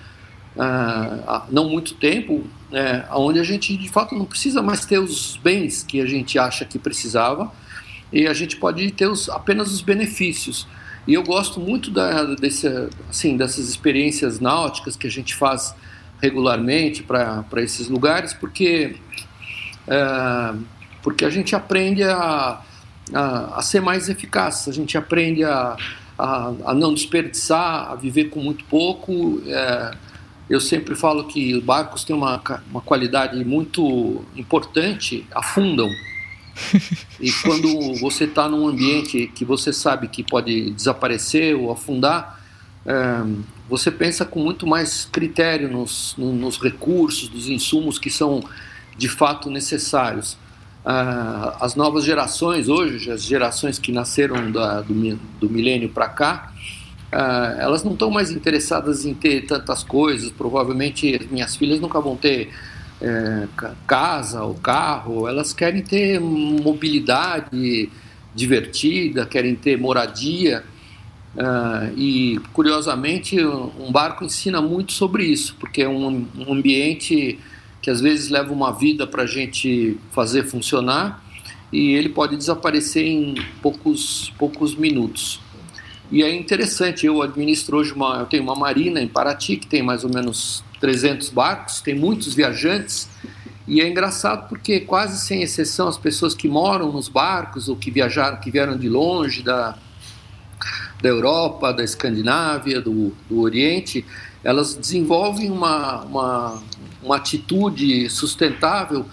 há 0.59 1.47
não 1.50 1.69
muito 1.69 1.95
tempo, 1.95 2.45
é, 2.73 3.04
onde 3.12 3.38
a 3.38 3.45
gente 3.45 3.76
de 3.76 3.88
fato 3.88 4.14
não 4.14 4.25
precisa 4.25 4.62
mais 4.62 4.85
ter 4.85 4.99
os 4.99 5.37
bens 5.37 5.83
que 5.83 6.00
a 6.00 6.07
gente 6.07 6.38
acha 6.38 6.64
que 6.64 6.78
precisava 6.78 7.50
e 8.12 8.26
a 8.26 8.33
gente 8.33 8.57
pode 8.57 8.90
ter 8.92 9.07
os, 9.07 9.28
apenas 9.28 9.73
os 9.73 9.80
benefícios. 9.80 10.66
E 11.07 11.14
eu 11.14 11.23
gosto 11.23 11.61
muito 11.61 11.90
da, 11.90 12.25
desse, 12.35 12.66
assim, 13.09 13.37
dessas 13.37 13.69
experiências 13.69 14.38
náuticas 14.38 14.97
que 14.97 15.07
a 15.07 15.11
gente 15.11 15.35
faz 15.35 15.75
regularmente 16.21 17.02
para 17.02 17.45
esses 17.57 17.88
lugares, 17.88 18.35
porque, 18.35 18.97
é, 19.87 20.54
porque 21.02 21.25
a 21.25 21.30
gente 21.30 21.57
aprende 21.57 22.04
a, 22.04 22.61
a, 23.12 23.59
a, 23.59 23.62
ser 23.62 23.80
mais 23.80 24.09
eficaz, 24.09 24.69
a 24.69 24.73
gente 24.73 24.99
aprende 24.99 25.42
a, 25.42 25.76
a, 26.19 26.52
a 26.66 26.75
não 26.75 26.92
desperdiçar, 26.92 27.90
a 27.90 27.95
viver 27.95 28.25
com 28.25 28.40
muito 28.40 28.64
pouco. 28.66 29.42
É, 29.47 30.10
eu 30.50 30.61
sempre 30.61 30.97
falo 30.97 31.25
que 31.28 31.54
os 31.54 31.62
barcos 31.62 32.02
têm 32.02 32.14
uma, 32.14 32.42
uma 32.69 32.80
qualidade 32.80 33.42
muito 33.45 34.25
importante, 34.37 35.25
afundam. 35.33 35.88
E 37.21 37.30
quando 37.42 37.95
você 38.00 38.25
está 38.25 38.49
num 38.49 38.66
ambiente 38.66 39.30
que 39.35 39.45
você 39.45 39.73
sabe 39.73 40.09
que 40.09 40.23
pode 40.23 40.71
desaparecer 40.71 41.54
ou 41.54 41.71
afundar, 41.71 42.42
é, 42.85 42.92
você 43.69 43.90
pensa 43.90 44.25
com 44.25 44.40
muito 44.40 44.66
mais 44.66 45.04
critério 45.04 45.71
nos, 45.71 46.14
nos 46.19 46.59
recursos, 46.59 47.30
nos 47.30 47.49
insumos 47.49 47.99
que 47.99 48.11
são 48.11 48.42
de 48.97 49.09
fato 49.09 49.49
necessários. 49.49 50.37
Ah, 50.85 51.57
as 51.61 51.75
novas 51.75 52.04
gerações 52.04 52.69
hoje, 52.69 53.11
as 53.11 53.23
gerações 53.23 53.78
que 53.78 53.92
nasceram 53.92 54.50
da, 54.50 54.80
do, 54.80 54.95
do 55.38 55.49
milênio 55.49 55.90
para 55.90 56.09
cá, 56.09 56.52
ah, 57.12 57.57
elas 57.59 57.83
não 57.83 57.93
estão 57.93 58.11
mais 58.11 58.31
interessadas 58.31 59.05
em 59.05 59.14
ter 59.14 59.47
tantas 59.47 59.83
coisas. 59.83 60.31
Provavelmente 60.31 61.17
as 61.17 61.26
minhas 61.31 61.57
filhas 61.57 61.81
nunca 61.81 62.00
vão 62.00 62.17
ter 62.17 62.50
é, 63.00 63.49
casa 63.87 64.43
ou 64.43 64.55
carro. 64.55 65.26
Elas 65.26 65.52
querem 65.52 65.83
ter 65.83 66.21
mobilidade 66.21 67.90
divertida, 68.35 69.26
querem 69.26 69.55
ter 69.55 69.76
moradia. 69.79 70.64
Uh, 71.33 71.97
e 71.97 72.40
curiosamente, 72.52 73.38
um 73.40 73.93
barco 73.93 74.25
ensina 74.25 74.61
muito 74.61 74.93
sobre 74.93 75.25
isso, 75.25 75.55
porque 75.61 75.83
é 75.83 75.88
um, 75.88 76.26
um 76.37 76.52
ambiente 76.52 77.38
que 77.81 77.88
às 77.88 78.00
vezes 78.00 78.31
leva 78.31 78.52
uma 78.52 78.73
vida 78.73 79.07
para 79.07 79.23
a 79.23 79.26
gente 79.26 79.97
fazer 80.11 80.43
funcionar 80.43 81.23
e 81.73 81.93
ele 81.93 82.09
pode 82.09 82.37
desaparecer 82.37 83.07
em 83.07 83.37
poucos, 83.62 84.33
poucos 84.37 84.75
minutos. 84.75 85.40
E 86.11 86.23
é 86.23 86.35
interessante, 86.35 87.07
eu 87.07 87.23
administro 87.23 87.76
hoje 87.76 87.93
uma, 87.93 88.19
eu 88.19 88.26
tenho 88.26 88.43
uma 88.43 88.57
marina 88.57 89.00
em 89.00 89.07
Paraty 89.07 89.57
que 89.57 89.67
tem 89.67 89.83
mais 89.83 90.02
ou 90.02 90.11
menos 90.11 90.64
300 90.81 91.29
barcos, 91.29 91.81
tem 91.81 91.95
muitos 91.95 92.35
viajantes 92.35 93.09
e 93.69 93.81
é 93.81 93.88
engraçado 93.88 94.49
porque 94.49 94.81
quase 94.81 95.25
sem 95.25 95.43
exceção 95.43 95.87
as 95.87 95.97
pessoas 95.97 96.35
que 96.35 96.49
moram 96.49 96.90
nos 96.90 97.09
barcos 97.09 97.69
ou 97.69 97.76
que 97.76 97.90
viajaram, 97.90 98.38
que 98.38 98.50
vieram 98.50 98.76
de 98.76 98.88
longe 98.88 99.43
da 99.43 99.76
da 101.00 101.09
Europa, 101.09 101.73
da 101.73 101.83
Escandinávia, 101.83 102.81
do, 102.81 103.14
do 103.29 103.40
Oriente, 103.40 104.05
elas 104.45 104.75
desenvolvem 104.75 105.50
uma, 105.50 106.02
uma, 106.02 106.62
uma 107.02 107.17
atitude 107.17 108.09
sustentável 108.11 109.07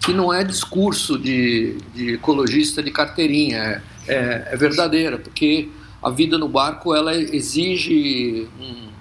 que 0.00 0.12
não 0.12 0.32
é 0.32 0.44
discurso 0.44 1.18
de, 1.18 1.78
de 1.94 2.14
ecologista 2.14 2.82
de 2.82 2.90
carteirinha, 2.90 3.58
é, 3.58 3.82
é, 4.06 4.48
é, 4.52 4.56
verdadeira, 4.56 5.18
porque 5.18 5.68
a 6.04 6.10
vida 6.10 6.36
no 6.36 6.46
barco 6.46 6.94
ela 6.94 7.16
exige 7.16 8.46
um, 8.60 8.93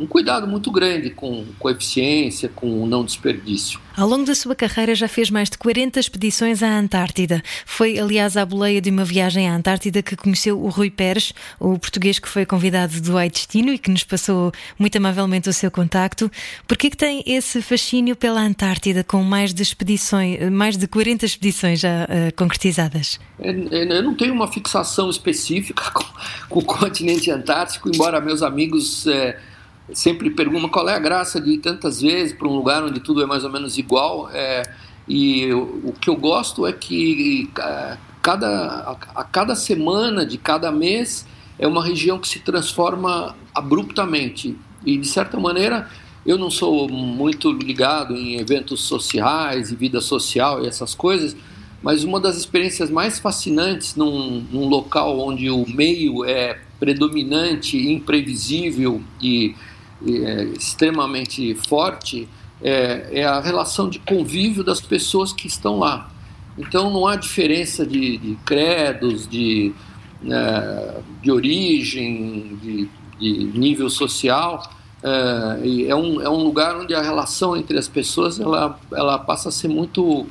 um 0.00 0.06
cuidado 0.06 0.46
muito 0.46 0.70
grande 0.70 1.10
com, 1.10 1.44
com 1.58 1.68
a 1.68 1.72
eficiência, 1.72 2.48
com 2.48 2.82
o 2.82 2.86
não 2.86 3.04
desperdício. 3.04 3.78
Ao 3.96 4.08
longo 4.08 4.24
da 4.24 4.34
sua 4.34 4.54
carreira 4.54 4.94
já 4.94 5.06
fez 5.06 5.28
mais 5.28 5.50
de 5.50 5.58
40 5.58 6.00
expedições 6.00 6.62
à 6.62 6.78
Antártida. 6.78 7.42
Foi, 7.66 7.98
aliás, 7.98 8.34
à 8.36 8.46
boleia 8.46 8.80
de 8.80 8.88
uma 8.88 9.04
viagem 9.04 9.46
à 9.46 9.54
Antártida 9.54 10.02
que 10.02 10.16
conheceu 10.16 10.58
o 10.58 10.70
Rui 10.70 10.90
Pérez, 10.90 11.34
o 11.58 11.78
português 11.78 12.18
que 12.18 12.28
foi 12.28 12.46
convidado 12.46 12.98
do 13.00 13.18
Ai 13.18 13.28
Destino 13.28 13.72
e 13.72 13.78
que 13.78 13.90
nos 13.90 14.02
passou 14.02 14.52
muito 14.78 14.96
amavelmente 14.96 15.50
o 15.50 15.52
seu 15.52 15.70
contacto. 15.70 16.30
Por 16.66 16.78
que 16.78 16.88
tem 16.90 17.22
esse 17.26 17.60
fascínio 17.60 18.16
pela 18.16 18.40
Antártida 18.40 19.04
com 19.04 19.22
mais 19.22 19.52
de 19.52 19.62
expedições, 19.62 20.50
mais 20.50 20.78
de 20.78 20.86
40 20.86 21.26
expedições 21.26 21.80
já 21.80 22.04
uh, 22.04 22.34
concretizadas? 22.34 23.20
É, 23.38 23.50
é, 23.50 23.98
eu 23.98 24.02
não 24.02 24.14
tenho 24.14 24.32
uma 24.32 24.50
fixação 24.50 25.10
específica 25.10 25.90
com, 25.92 26.04
com 26.48 26.60
o 26.60 26.64
continente 26.64 27.30
antártico, 27.30 27.90
embora 27.94 28.18
meus 28.18 28.42
amigos 28.42 29.06
é, 29.06 29.38
sempre 29.94 30.30
pergunta 30.30 30.68
qual 30.68 30.88
é 30.88 30.94
a 30.94 30.98
graça 30.98 31.40
de 31.40 31.52
ir 31.52 31.58
tantas 31.58 32.00
vezes 32.00 32.32
para 32.32 32.48
um 32.48 32.56
lugar 32.56 32.82
onde 32.82 33.00
tudo 33.00 33.22
é 33.22 33.26
mais 33.26 33.44
ou 33.44 33.50
menos 33.50 33.78
igual. 33.78 34.28
É, 34.32 34.62
e 35.08 35.52
o 35.52 35.92
que 36.00 36.08
eu 36.08 36.16
gosto 36.16 36.66
é 36.66 36.72
que 36.72 37.50
cada, 38.22 38.48
a, 39.14 39.20
a 39.20 39.24
cada 39.24 39.54
semana 39.54 40.24
de 40.24 40.38
cada 40.38 40.70
mês 40.70 41.26
é 41.58 41.66
uma 41.66 41.84
região 41.84 42.18
que 42.18 42.28
se 42.28 42.38
transforma 42.40 43.36
abruptamente. 43.54 44.56
E, 44.84 44.96
de 44.96 45.06
certa 45.06 45.38
maneira, 45.38 45.88
eu 46.24 46.38
não 46.38 46.50
sou 46.50 46.88
muito 46.88 47.50
ligado 47.52 48.14
em 48.16 48.38
eventos 48.38 48.82
sociais 48.82 49.70
e 49.70 49.76
vida 49.76 50.00
social 50.00 50.64
e 50.64 50.68
essas 50.68 50.94
coisas, 50.94 51.36
mas 51.82 52.04
uma 52.04 52.20
das 52.20 52.36
experiências 52.36 52.90
mais 52.90 53.18
fascinantes 53.18 53.96
num, 53.96 54.44
num 54.52 54.68
local 54.68 55.18
onde 55.18 55.50
o 55.50 55.66
meio 55.68 56.24
é 56.24 56.60
predominante, 56.78 57.76
imprevisível 57.76 59.02
e 59.20 59.54
é, 60.06 60.44
extremamente 60.56 61.54
forte 61.54 62.28
é, 62.62 63.20
é, 63.20 63.24
a 63.24 63.40
relação 63.40 63.88
de 63.88 63.98
convívio 63.98 64.62
das 64.62 64.80
pessoas 64.80 65.32
que 65.32 65.46
estão 65.46 65.78
lá. 65.78 66.10
Então 66.58 66.90
não 66.90 67.06
há 67.06 67.16
diferença 67.16 67.86
de, 67.86 68.18
de 68.18 68.34
credos, 68.44 69.26
de, 69.26 69.72
é, 70.28 71.00
de 71.22 71.30
origem, 71.30 72.58
de, 72.62 72.88
de, 73.18 73.58
nível 73.58 73.88
social. 73.88 74.62
É, 75.02 75.88
é, 75.88 75.96
um, 75.96 76.20
é 76.20 76.28
um 76.28 76.42
lugar 76.42 76.76
onde 76.76 76.94
a 76.94 77.00
relação 77.00 77.56
entre 77.56 77.78
as 77.78 77.88
pessoas 77.88 78.38
ela, 78.38 78.78
ela 78.92 79.18
passa 79.18 79.48
a 79.48 79.52
ser 79.52 79.68
muito, 79.68 80.26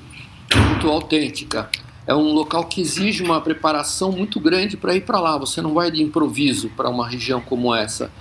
muito 0.53 0.87
autêntica. 0.87 1.69
É 2.05 2.13
um 2.13 2.33
local 2.33 2.65
que 2.65 2.81
exige 2.81 3.23
uma 3.23 3.39
preparação 3.41 4.11
muito 4.11 4.39
grande 4.39 4.75
para 4.75 4.95
ir 4.95 5.01
para 5.01 5.19
lá. 5.19 5.37
Você 5.37 5.61
não 5.61 5.73
vai 5.73 5.91
de 5.91 6.01
improviso 6.01 6.69
para 6.69 6.89
uma 6.89 7.07
região 7.07 7.39
como 7.39 7.73
essa. 7.73 8.11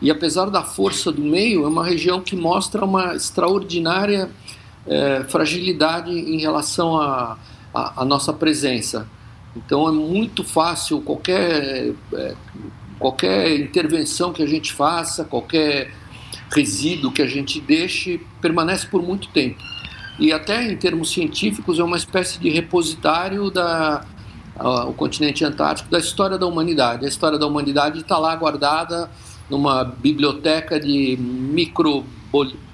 E 0.00 0.10
apesar 0.10 0.46
da 0.46 0.62
força 0.62 1.10
do 1.10 1.22
meio, 1.22 1.64
é 1.64 1.68
uma 1.68 1.84
região 1.84 2.20
que 2.20 2.36
mostra 2.36 2.84
uma 2.84 3.14
extraordinária 3.14 4.30
é, 4.86 5.24
fragilidade 5.24 6.10
em 6.10 6.38
relação 6.38 7.00
à 7.00 8.04
nossa 8.04 8.32
presença. 8.32 9.08
Então 9.56 9.88
é 9.88 9.92
muito 9.92 10.44
fácil 10.44 11.00
qualquer, 11.00 11.92
é, 12.12 12.34
qualquer 12.98 13.58
intervenção 13.60 14.32
que 14.32 14.42
a 14.42 14.46
gente 14.46 14.72
faça, 14.72 15.24
qualquer 15.24 15.92
resíduo 16.50 17.12
que 17.12 17.22
a 17.22 17.26
gente 17.26 17.60
deixe, 17.60 18.20
permanece 18.40 18.86
por 18.86 19.02
muito 19.02 19.28
tempo. 19.28 19.58
E 20.18 20.32
até 20.32 20.70
em 20.70 20.76
termos 20.76 21.10
científicos 21.10 21.78
é 21.78 21.82
uma 21.82 21.96
espécie 21.96 22.38
de 22.38 22.50
repositário 22.50 23.50
da, 23.50 24.04
o 24.86 24.92
continente 24.92 25.44
antártico 25.44 25.90
da 25.90 25.98
história 25.98 26.36
da 26.36 26.46
humanidade. 26.46 27.04
A 27.04 27.08
história 27.08 27.38
da 27.38 27.46
humanidade 27.46 28.00
está 28.00 28.18
lá 28.18 28.34
guardada 28.34 29.08
numa 29.50 29.84
biblioteca 29.84 30.78
de 30.78 31.16
micro 31.18 32.04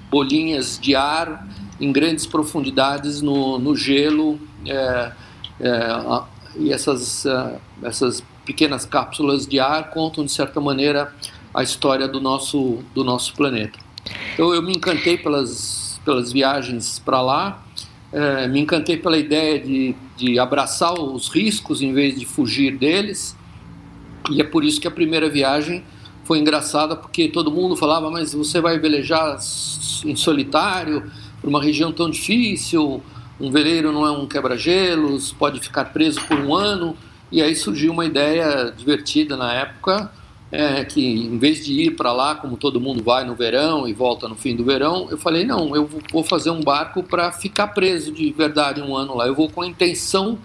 bolinhas 0.09 0.79
de 0.79 0.95
ar 0.95 1.47
em 1.79 1.91
grandes 1.91 2.25
profundidades 2.25 3.21
no, 3.21 3.59
no 3.59 3.75
gelo 3.75 4.39
é, 4.65 5.11
é, 5.59 6.21
e 6.57 6.71
essas, 6.71 7.25
é, 7.25 7.59
essas 7.83 8.23
pequenas 8.45 8.85
cápsulas 8.85 9.47
de 9.47 9.59
ar 9.59 9.89
contam 9.89 10.23
de 10.23 10.31
certa 10.31 10.61
maneira 10.61 11.13
a 11.53 11.63
história 11.63 12.07
do 12.07 12.19
nosso, 12.19 12.79
do 12.93 13.03
nosso 13.03 13.33
planeta. 13.33 13.79
Então 14.33 14.53
eu 14.53 14.61
me 14.61 14.73
encantei 14.73 15.17
pelas, 15.17 15.99
pelas 16.05 16.31
viagens 16.31 16.99
para 16.99 17.21
lá, 17.21 17.63
é, 18.11 18.47
me 18.47 18.59
encantei 18.59 18.97
pela 18.97 19.17
ideia 19.17 19.59
de, 19.59 19.95
de 20.15 20.37
abraçar 20.37 20.93
os 20.93 21.27
riscos 21.29 21.81
em 21.81 21.93
vez 21.93 22.17
de 22.17 22.25
fugir 22.25 22.77
deles, 22.77 23.35
e 24.29 24.41
é 24.41 24.43
por 24.43 24.63
isso 24.63 24.79
que 24.79 24.87
a 24.87 24.91
primeira 24.91 25.29
viagem 25.29 25.83
foi 26.25 26.39
engraçada 26.39 26.95
porque 26.95 27.29
todo 27.29 27.51
mundo 27.51 27.77
falava, 27.77 28.11
mas 28.11 28.33
você 28.33 28.59
vai 28.59 28.77
velejar 28.77 29.37
em 30.03 30.15
solitário 30.15 31.09
por 31.39 31.47
uma 31.47 31.61
região 31.61 31.91
tão 31.91 32.09
difícil, 32.09 33.01
um 33.39 33.51
veleiro 33.51 33.91
não 33.91 34.05
é 34.05 34.11
um 34.11 34.25
quebra-gelos, 34.25 35.31
pode 35.31 35.59
ficar 35.59 35.85
preso 35.85 36.19
por 36.27 36.37
um 36.37 36.53
ano. 36.53 36.97
E 37.31 37.41
aí 37.41 37.55
surgiu 37.55 37.91
uma 37.91 38.05
ideia 38.05 38.73
divertida 38.75 39.35
na 39.37 39.53
época, 39.53 40.11
é, 40.51 40.83
que 40.85 41.01
em 41.01 41.37
vez 41.37 41.63
de 41.65 41.73
ir 41.73 41.91
para 41.91 42.13
lá, 42.13 42.35
como 42.35 42.55
todo 42.55 42.79
mundo 42.79 43.03
vai 43.03 43.25
no 43.25 43.35
verão 43.35 43.87
e 43.87 43.93
volta 43.93 44.27
no 44.27 44.35
fim 44.35 44.55
do 44.55 44.63
verão, 44.63 45.07
eu 45.11 45.17
falei: 45.17 45.43
não, 45.43 45.75
eu 45.75 45.89
vou 46.11 46.23
fazer 46.23 46.49
um 46.49 46.61
barco 46.61 47.03
para 47.03 47.31
ficar 47.31 47.67
preso 47.67 48.11
de 48.11 48.31
verdade 48.31 48.81
um 48.81 48.95
ano 48.95 49.15
lá. 49.15 49.27
Eu 49.27 49.35
vou 49.35 49.49
com 49.49 49.61
a 49.61 49.67
intenção 49.67 50.37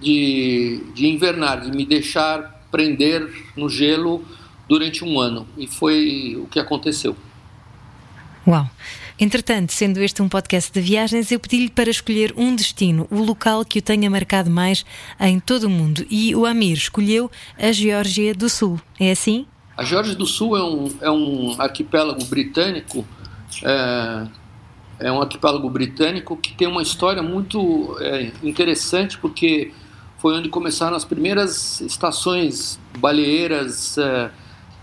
de, 0.00 0.82
de 0.94 1.06
invernar, 1.06 1.60
de 1.60 1.70
me 1.70 1.84
deixar 1.86 2.60
prender 2.70 3.30
no 3.56 3.68
gelo 3.68 4.24
durante 4.68 5.04
um 5.04 5.18
ano. 5.18 5.46
E 5.56 5.66
foi 5.66 6.36
o 6.36 6.46
que 6.46 6.58
aconteceu. 6.58 7.16
Uau! 8.46 8.68
Entretanto, 9.18 9.72
sendo 9.72 10.00
este 10.00 10.20
um 10.20 10.28
podcast 10.28 10.72
de 10.72 10.80
viagens, 10.80 11.30
eu 11.30 11.38
pedi-lhe 11.38 11.70
para 11.70 11.90
escolher 11.90 12.34
um 12.36 12.56
destino, 12.56 13.06
o 13.10 13.22
local 13.22 13.64
que 13.64 13.78
o 13.78 13.82
tenha 13.82 14.10
marcado 14.10 14.50
mais 14.50 14.84
em 15.20 15.38
todo 15.38 15.64
o 15.64 15.70
mundo. 15.70 16.04
E 16.10 16.34
o 16.34 16.44
Amir 16.44 16.76
escolheu 16.76 17.30
a 17.56 17.70
Geórgia 17.70 18.34
do 18.34 18.48
Sul. 18.48 18.80
É 18.98 19.12
assim? 19.12 19.46
A 19.76 19.84
Geórgia 19.84 20.14
do 20.14 20.26
Sul 20.26 20.56
é 20.56 20.64
um, 20.64 20.92
é 21.02 21.10
um 21.10 21.60
arquipélago 21.60 22.24
britânico 22.24 23.06
é, 23.62 24.26
é 25.00 25.12
um 25.12 25.20
arquipélago 25.20 25.68
britânico 25.68 26.36
que 26.36 26.54
tem 26.54 26.68
uma 26.68 26.80
história 26.80 27.22
muito 27.22 27.96
é, 28.00 28.32
interessante 28.42 29.18
porque 29.18 29.72
foi 30.18 30.34
onde 30.36 30.48
começaram 30.48 30.96
as 30.96 31.04
primeiras 31.04 31.80
estações 31.80 32.78
baleeiras 32.98 33.98
é, 33.98 34.30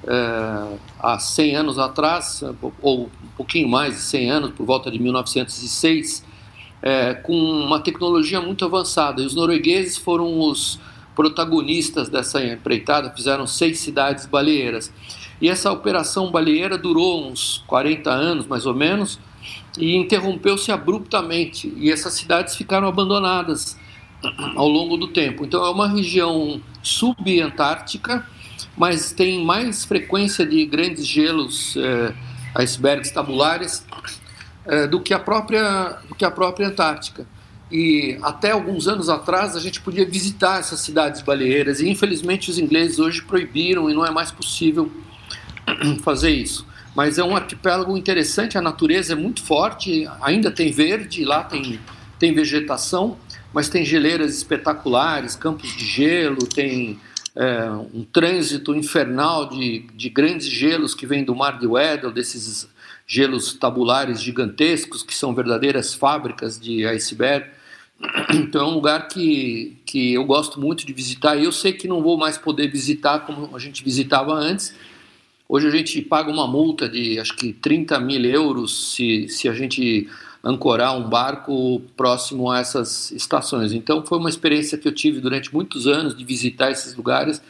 é, 0.07 0.77
há 0.99 1.19
100 1.19 1.55
anos 1.55 1.79
atrás, 1.79 2.43
ou 2.81 3.03
um 3.03 3.27
pouquinho 3.35 3.67
mais 3.67 3.95
de 3.95 4.01
100 4.01 4.31
anos, 4.31 4.51
por 4.51 4.65
volta 4.65 4.89
de 4.89 4.99
1906, 4.99 6.25
é, 6.81 7.13
com 7.13 7.33
uma 7.33 7.79
tecnologia 7.79 8.39
muito 8.41 8.63
avançada. 8.63 9.21
E 9.21 9.25
os 9.25 9.35
noruegueses 9.35 9.97
foram 9.97 10.39
os 10.39 10.79
protagonistas 11.15 12.07
dessa 12.07 12.43
empreitada, 12.43 13.11
fizeram 13.11 13.45
seis 13.45 13.79
cidades 13.79 14.25
baleeiras. 14.25 14.91
E 15.41 15.49
essa 15.49 15.71
operação 15.71 16.31
baleeira 16.31 16.77
durou 16.77 17.29
uns 17.29 17.63
40 17.67 18.09
anos, 18.09 18.47
mais 18.47 18.65
ou 18.65 18.73
menos, 18.73 19.19
e 19.77 19.95
interrompeu-se 19.95 20.71
abruptamente. 20.71 21.73
E 21.77 21.91
essas 21.91 22.13
cidades 22.13 22.55
ficaram 22.55 22.87
abandonadas 22.87 23.77
ao 24.55 24.67
longo 24.67 24.97
do 24.97 25.07
tempo. 25.07 25.45
Então, 25.45 25.65
é 25.65 25.69
uma 25.69 25.87
região 25.87 26.61
subantártica, 26.81 28.25
mas 28.79 29.11
tem 29.11 29.43
mais 29.43 29.83
frequência 29.83 30.45
de 30.45 30.65
grandes 30.65 31.05
gelos, 31.05 31.75
eh, 31.75 32.13
icebergs 32.55 33.11
tabulares, 33.11 33.85
eh, 34.65 34.87
do, 34.87 35.01
que 35.01 35.13
a 35.13 35.19
própria, 35.19 35.97
do 36.07 36.15
que 36.15 36.23
a 36.23 36.31
própria 36.31 36.69
Antártica. 36.69 37.27
E 37.69 38.17
até 38.23 38.51
alguns 38.51 38.87
anos 38.87 39.09
atrás 39.09 39.53
a 39.53 39.59
gente 39.59 39.81
podia 39.81 40.05
visitar 40.05 40.61
essas 40.61 40.79
cidades 40.79 41.21
baleeiras, 41.21 41.81
e 41.81 41.89
infelizmente 41.89 42.49
os 42.49 42.57
ingleses 42.57 42.99
hoje 42.99 43.21
proibiram 43.21 43.89
e 43.89 43.93
não 43.93 44.05
é 44.05 44.11
mais 44.11 44.31
possível 44.31 44.89
fazer 46.01 46.31
isso. 46.31 46.65
Mas 46.95 47.17
é 47.17 47.23
um 47.23 47.35
arquipélago 47.35 47.97
interessante, 47.97 48.57
a 48.57 48.61
natureza 48.61 49.11
é 49.11 49.15
muito 49.15 49.43
forte, 49.43 50.09
ainda 50.21 50.49
tem 50.49 50.71
verde, 50.71 51.25
lá 51.25 51.43
tem, 51.43 51.77
tem 52.17 52.33
vegetação, 52.33 53.17
mas 53.53 53.67
tem 53.67 53.83
geleiras 53.83 54.37
espetaculares, 54.37 55.35
campos 55.35 55.75
de 55.75 55.85
gelo, 55.85 56.47
tem 56.47 56.97
é, 57.39 57.71
um 57.93 58.03
trânsito 58.03 58.75
infernal 58.75 59.47
de, 59.47 59.85
de 59.95 60.09
grandes 60.09 60.45
gelos 60.45 60.93
que 60.93 61.07
vêm 61.07 61.23
do 61.23 61.33
mar 61.33 61.57
de 61.57 61.65
Weddell, 61.65 62.11
desses 62.11 62.67
gelos 63.07 63.53
tabulares 63.53 64.21
gigantescos, 64.21 65.03
que 65.03 65.15
são 65.15 65.33
verdadeiras 65.33 65.93
fábricas 65.93 66.59
de 66.59 66.85
iceberg. 66.85 67.47
Então 68.33 68.61
é 68.61 68.65
um 68.65 68.73
lugar 68.73 69.07
que, 69.07 69.77
que 69.85 70.13
eu 70.13 70.25
gosto 70.25 70.59
muito 70.59 70.85
de 70.85 70.93
visitar 70.93 71.35
e 71.37 71.45
eu 71.45 71.51
sei 71.51 71.73
que 71.73 71.87
não 71.87 72.01
vou 72.01 72.17
mais 72.17 72.37
poder 72.37 72.67
visitar 72.67 73.19
como 73.19 73.55
a 73.55 73.59
gente 73.59 73.83
visitava 73.83 74.33
antes, 74.33 74.73
Hoje 75.51 75.65
a 75.65 75.71
gente 75.71 75.99
paga 76.03 76.31
uma 76.31 76.45
multa 76.45 76.87
de 76.87 77.19
acho 77.19 77.35
que 77.35 77.51
30 77.51 77.99
mil 78.01 78.23
euros 78.23 78.93
se, 78.93 79.27
se 79.29 79.49
a 79.49 79.53
gente 79.53 80.07
ancorar 80.43 80.97
um 80.97 81.09
barco 81.09 81.81
próximo 81.97 82.49
a 82.49 82.59
essas 82.59 83.11
estações. 83.11 83.73
Então 83.73 84.05
foi 84.05 84.17
uma 84.17 84.29
experiência 84.29 84.77
que 84.77 84.87
eu 84.87 84.93
tive 84.93 85.19
durante 85.19 85.53
muitos 85.53 85.87
anos 85.87 86.15
de 86.15 86.23
visitar 86.23 86.71
esses 86.71 86.95
lugares 86.95 87.41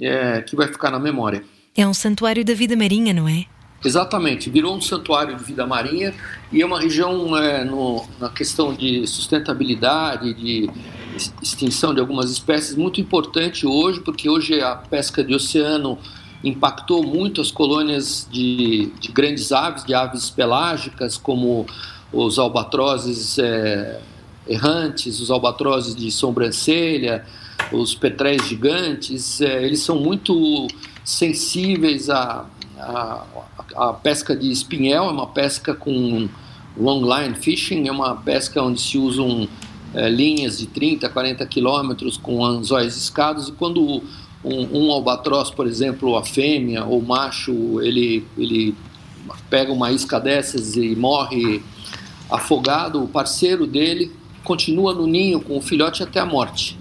é, 0.00 0.42
que 0.42 0.56
vai 0.56 0.68
ficar 0.68 0.90
na 0.90 0.98
memória. 0.98 1.44
É 1.76 1.86
um 1.86 1.94
santuário 1.94 2.44
da 2.44 2.54
vida 2.54 2.76
marinha, 2.76 3.12
não 3.12 3.28
é? 3.28 3.44
Exatamente, 3.84 4.50
virou 4.50 4.74
um 4.74 4.80
santuário 4.80 5.36
de 5.36 5.44
vida 5.44 5.66
marinha 5.66 6.12
e 6.50 6.62
é 6.62 6.66
uma 6.66 6.80
região 6.80 7.36
é, 7.36 7.62
no, 7.62 8.04
na 8.18 8.28
questão 8.30 8.74
de 8.74 9.06
sustentabilidade, 9.06 10.34
de 10.34 10.68
extinção 11.42 11.94
de 11.94 12.00
algumas 12.00 12.30
espécies 12.30 12.74
muito 12.74 13.00
importante 13.00 13.66
hoje, 13.66 14.00
porque 14.00 14.28
hoje 14.28 14.60
a 14.60 14.74
pesca 14.74 15.22
de 15.22 15.34
oceano 15.34 15.98
impactou 16.42 17.02
muito 17.02 17.40
as 17.40 17.50
colônias 17.50 18.26
de, 18.30 18.90
de 18.98 19.12
grandes 19.12 19.52
aves, 19.52 19.84
de 19.84 19.94
aves 19.94 20.30
pelágicas, 20.30 21.16
como 21.16 21.66
os 22.16 22.38
albatrozes 22.38 23.38
é, 23.38 24.00
errantes, 24.48 25.20
os 25.20 25.30
albatrozes 25.30 25.94
de 25.94 26.10
sobrancelha, 26.10 27.24
os 27.70 27.94
petréis 27.94 28.46
gigantes, 28.46 29.40
é, 29.40 29.64
eles 29.64 29.80
são 29.80 30.00
muito 30.00 30.66
sensíveis 31.04 32.08
à, 32.08 32.46
à, 32.78 33.24
à, 33.76 33.92
pesca 33.92 34.34
de 34.34 34.50
espinhel, 34.50 35.04
é 35.04 35.10
uma 35.10 35.26
pesca 35.26 35.74
com 35.74 36.28
long 36.76 37.02
line 37.02 37.34
fishing, 37.34 37.86
é 37.86 37.92
uma 37.92 38.16
pesca 38.16 38.62
onde 38.62 38.80
se 38.80 38.96
usam 38.96 39.46
é, 39.92 40.08
linhas 40.08 40.58
de 40.58 40.66
30, 40.66 41.08
40 41.10 41.44
quilômetros 41.46 42.16
com 42.16 42.44
anzóis 42.44 42.96
escados, 42.96 43.48
e 43.48 43.52
quando 43.52 44.02
um, 44.42 44.86
um, 44.86 44.90
albatroz, 44.90 45.50
por 45.50 45.66
exemplo, 45.66 46.16
a 46.16 46.24
fêmea 46.24 46.84
ou 46.84 47.02
macho, 47.02 47.80
ele, 47.82 48.24
ele 48.38 48.74
pega 49.50 49.70
uma 49.70 49.90
isca 49.90 50.18
dessas 50.18 50.76
e 50.76 50.94
morre 50.96 51.62
afogado, 52.30 53.02
o 53.02 53.08
parceiro 53.08 53.66
dele 53.66 54.12
continua 54.44 54.94
no 54.94 55.06
ninho 55.06 55.40
com 55.40 55.56
o 55.56 55.60
filhote 55.60 56.02
até 56.02 56.20
a 56.20 56.26
morte. 56.26 56.78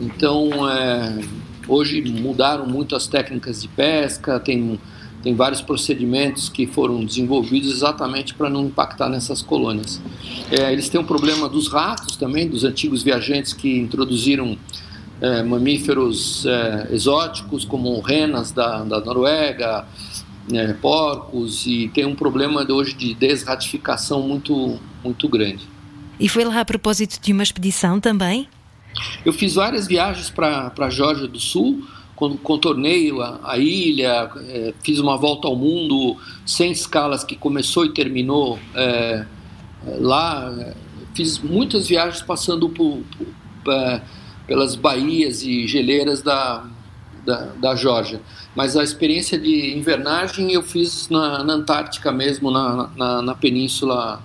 Então, 0.00 0.68
é, 0.68 1.20
hoje 1.66 2.00
mudaram 2.02 2.66
muito 2.66 2.94
as 2.94 3.06
técnicas 3.06 3.62
de 3.62 3.68
pesca, 3.68 4.38
tem, 4.38 4.78
tem 5.22 5.34
vários 5.34 5.60
procedimentos 5.60 6.48
que 6.48 6.66
foram 6.66 7.04
desenvolvidos 7.04 7.72
exatamente 7.72 8.34
para 8.34 8.48
não 8.48 8.66
impactar 8.66 9.08
nessas 9.08 9.42
colônias. 9.42 10.00
É, 10.50 10.72
eles 10.72 10.88
têm 10.88 11.00
um 11.00 11.04
problema 11.04 11.48
dos 11.48 11.68
ratos 11.68 12.16
também, 12.16 12.48
dos 12.48 12.64
antigos 12.64 13.02
viajantes 13.02 13.52
que 13.52 13.78
introduziram 13.78 14.56
é, 15.20 15.42
mamíferos 15.42 16.44
é, 16.46 16.88
exóticos, 16.90 17.64
como 17.64 18.00
renas 18.00 18.50
da, 18.50 18.82
da 18.82 19.00
Noruega, 19.00 19.86
é, 20.52 20.72
porcos, 20.74 21.66
e 21.66 21.88
tem 21.88 22.04
um 22.04 22.14
problema 22.14 22.64
de 22.64 22.72
hoje 22.72 22.94
de 22.94 23.14
desratificação 23.14 24.22
muito, 24.22 24.78
muito 25.04 25.28
grande. 25.28 25.68
E 26.18 26.28
foi 26.28 26.44
lá 26.44 26.60
a 26.60 26.64
propósito 26.64 27.20
de 27.20 27.32
uma 27.32 27.42
expedição 27.42 28.00
também? 28.00 28.48
Eu 29.24 29.32
fiz 29.32 29.54
várias 29.54 29.86
viagens 29.86 30.30
para 30.30 30.72
a 30.78 30.90
Geórgia 30.90 31.26
do 31.26 31.40
Sul, 31.40 31.86
contornei 32.42 33.10
a, 33.20 33.40
a 33.42 33.58
ilha, 33.58 34.30
é, 34.48 34.74
fiz 34.82 34.98
uma 34.98 35.16
volta 35.16 35.48
ao 35.48 35.56
mundo 35.56 36.16
sem 36.46 36.70
escalas 36.70 37.24
que 37.24 37.34
começou 37.34 37.84
e 37.84 37.92
terminou 37.92 38.58
é, 38.74 39.26
lá. 39.98 40.74
Fiz 41.14 41.38
muitas 41.38 41.88
viagens 41.88 42.22
passando 42.22 42.68
por, 42.68 43.02
por 43.16 43.72
é, 43.72 44.02
pelas 44.46 44.74
baías 44.74 45.42
e 45.42 45.66
geleiras 45.66 46.20
da, 46.20 46.64
da, 47.24 47.46
da 47.60 47.74
Geórgia. 47.74 48.20
Mas 48.54 48.76
a 48.76 48.82
experiência 48.82 49.38
de 49.38 49.76
invernagem 49.76 50.52
eu 50.52 50.62
fiz 50.62 51.08
na, 51.08 51.42
na 51.42 51.54
Antártica 51.54 52.12
mesmo, 52.12 52.50
na, 52.50 52.90
na, 52.96 53.22
na 53.22 53.34
Península 53.34 54.22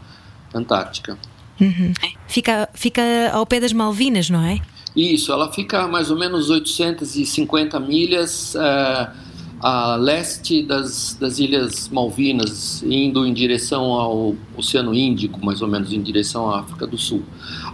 Antártica. 0.54 1.18
Uhum. 1.60 1.94
Fica, 2.28 2.70
fica 2.74 3.02
ao 3.34 3.46
pé 3.46 3.60
das 3.60 3.74
Malvinas, 3.74 4.30
não 4.30 4.44
é? 4.44 4.60
Isso, 4.96 5.32
ela 5.32 5.52
fica 5.52 5.84
a 5.84 5.88
mais 5.88 6.10
ou 6.10 6.18
menos 6.18 6.50
850 6.50 7.80
milhas. 7.80 8.56
Uh, 8.56 9.28
a 9.60 9.96
leste 9.96 10.62
das, 10.62 11.18
das 11.20 11.40
Ilhas 11.40 11.90
Malvinas, 11.90 12.84
indo 12.84 13.26
em 13.26 13.34
direção 13.34 13.86
ao 13.94 14.36
Oceano 14.56 14.94
Índico, 14.94 15.44
mais 15.44 15.62
ou 15.62 15.68
menos 15.68 15.92
em 15.92 16.02
direção 16.02 16.50
à 16.50 16.60
África 16.60 16.86
do 16.86 16.98
Sul. 16.98 17.24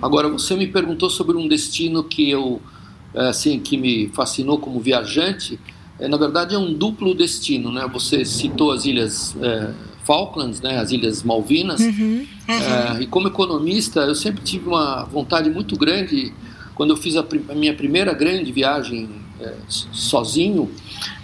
Agora, 0.01 0.29
você 0.29 0.55
me 0.55 0.67
perguntou 0.67 1.09
sobre 1.09 1.35
um 1.35 1.47
destino 1.47 2.03
que 2.03 2.29
eu, 2.29 2.61
é, 2.61 2.72
assim, 3.15 3.59
que 3.59 3.77
me 3.77 4.09
fascinou 4.09 4.57
como 4.57 4.79
viajante. 4.79 5.59
É, 5.99 6.07
na 6.07 6.17
verdade, 6.17 6.55
é 6.55 6.57
um 6.57 6.73
duplo 6.73 7.13
destino, 7.13 7.71
né? 7.71 7.87
Você 7.93 8.25
citou 8.25 8.71
as 8.71 8.85
Ilhas 8.85 9.35
é, 9.41 9.71
Falklands, 10.03 10.61
né? 10.61 10.79
As 10.79 10.91
Ilhas 10.91 11.23
Malvinas. 11.23 11.79
Uhum, 11.79 12.25
uhum. 12.49 13.01
e 13.01 13.07
como 13.07 13.27
economista, 13.27 14.01
eu 14.01 14.15
sempre 14.15 14.43
tive 14.43 14.67
uma 14.67 15.03
vontade 15.03 15.49
muito 15.49 15.77
grande 15.77 16.33
quando 16.75 16.89
eu 16.91 16.97
fiz 16.97 17.15
a, 17.15 17.25
a 17.49 17.55
minha 17.55 17.73
primeira 17.73 18.13
grande 18.13 18.51
viagem 18.51 19.09
é, 19.39 19.53
sozinho, 19.67 20.71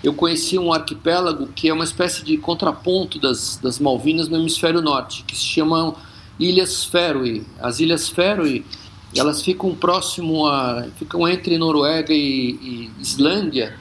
eu 0.04 0.14
conheci 0.14 0.58
um 0.58 0.72
arquipélago 0.72 1.48
que 1.48 1.70
é 1.70 1.74
uma 1.74 1.84
espécie 1.84 2.24
de 2.24 2.38
contraponto 2.38 3.20
das, 3.20 3.60
das 3.62 3.80
Malvinas 3.80 4.28
no 4.28 4.38
hemisfério 4.38 4.82
norte, 4.82 5.24
que 5.26 5.36
se 5.36 5.44
chamam 5.44 5.96
Ilhas 6.40 6.84
Faroe. 6.86 7.44
As 7.60 7.80
Ilhas 7.80 8.10
Elas 9.16 9.42
ficam 9.42 9.74
próximo 9.74 10.46
a, 10.46 10.86
ficam 10.98 11.28
entre 11.28 11.58
Noruega 11.58 12.14
e, 12.14 12.52
e 12.62 12.92
Islândia 13.00 13.76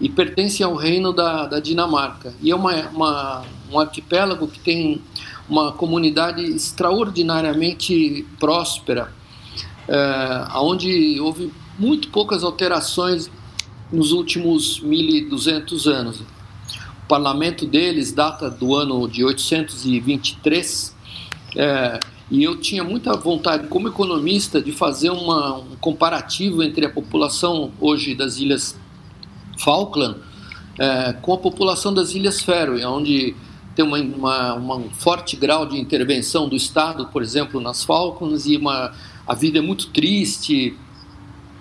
e 0.00 0.08
pertencem 0.08 0.66
ao 0.66 0.74
reino 0.74 1.12
da, 1.12 1.46
da 1.46 1.60
Dinamarca. 1.60 2.34
E 2.42 2.50
é 2.50 2.54
uma, 2.54 2.74
uma, 2.88 3.44
um 3.70 3.78
arquipélago 3.78 4.48
que 4.48 4.58
tem 4.58 5.00
uma 5.48 5.72
comunidade 5.72 6.42
extraordinariamente 6.42 8.26
próspera, 8.40 9.12
é, 9.86 10.46
onde 10.56 11.20
houve 11.20 11.52
muito 11.78 12.08
poucas 12.08 12.42
alterações 12.42 13.30
nos 13.92 14.10
últimos 14.10 14.82
1.200 14.82 15.86
anos. 15.86 16.20
O 16.20 17.06
parlamento 17.06 17.66
deles 17.66 18.10
data 18.12 18.50
do 18.50 18.74
ano 18.74 19.06
de 19.06 19.22
823 19.24 20.96
é, 21.56 22.00
e 22.30 22.42
eu 22.42 22.56
tinha 22.56 22.82
muita 22.82 23.14
vontade, 23.16 23.68
como 23.68 23.88
economista, 23.88 24.60
de 24.60 24.72
fazer 24.72 25.10
uma, 25.10 25.58
um 25.58 25.76
comparativo 25.80 26.62
entre 26.62 26.86
a 26.86 26.90
população 26.90 27.72
hoje 27.80 28.14
das 28.14 28.38
Ilhas 28.38 28.76
Falkland 29.58 30.16
é, 30.78 31.12
com 31.20 31.34
a 31.34 31.38
população 31.38 31.92
das 31.92 32.14
Ilhas 32.14 32.40
Faroe, 32.40 32.84
onde 32.84 33.34
tem 33.74 33.84
uma, 33.84 33.98
uma, 33.98 34.54
uma, 34.54 34.76
um 34.76 34.90
forte 34.90 35.36
grau 35.36 35.66
de 35.66 35.78
intervenção 35.78 36.48
do 36.48 36.56
Estado, 36.56 37.06
por 37.06 37.22
exemplo, 37.22 37.60
nas 37.60 37.84
Falcons, 37.84 38.46
e 38.46 38.56
uma, 38.56 38.92
a 39.26 39.34
vida 39.34 39.58
é 39.58 39.62
muito 39.62 39.88
triste, 39.88 40.76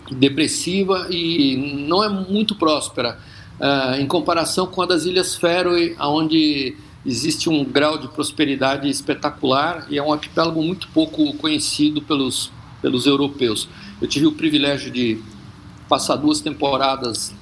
depressiva 0.09 1.07
e 1.09 1.85
não 1.87 2.03
é 2.03 2.09
muito 2.09 2.55
próspera 2.55 3.17
uh, 3.59 3.95
em 3.95 4.07
comparação 4.07 4.67
com 4.67 4.81
a 4.81 4.85
das 4.85 5.05
Ilhas 5.05 5.35
Faroe, 5.35 5.95
onde 5.99 6.75
existe 7.05 7.49
um 7.49 7.63
grau 7.63 7.97
de 7.97 8.07
prosperidade 8.07 8.89
espetacular 8.89 9.87
e 9.89 9.97
é 9.97 10.03
um 10.03 10.13
arquipélago 10.13 10.61
muito 10.61 10.87
pouco 10.89 11.33
conhecido 11.33 12.01
pelos, 12.01 12.51
pelos 12.81 13.05
europeus. 13.05 13.67
Eu 14.01 14.07
tive 14.07 14.27
o 14.27 14.31
privilégio 14.31 14.91
de 14.91 15.21
passar 15.89 16.15
duas 16.15 16.39
temporadas 16.41 17.33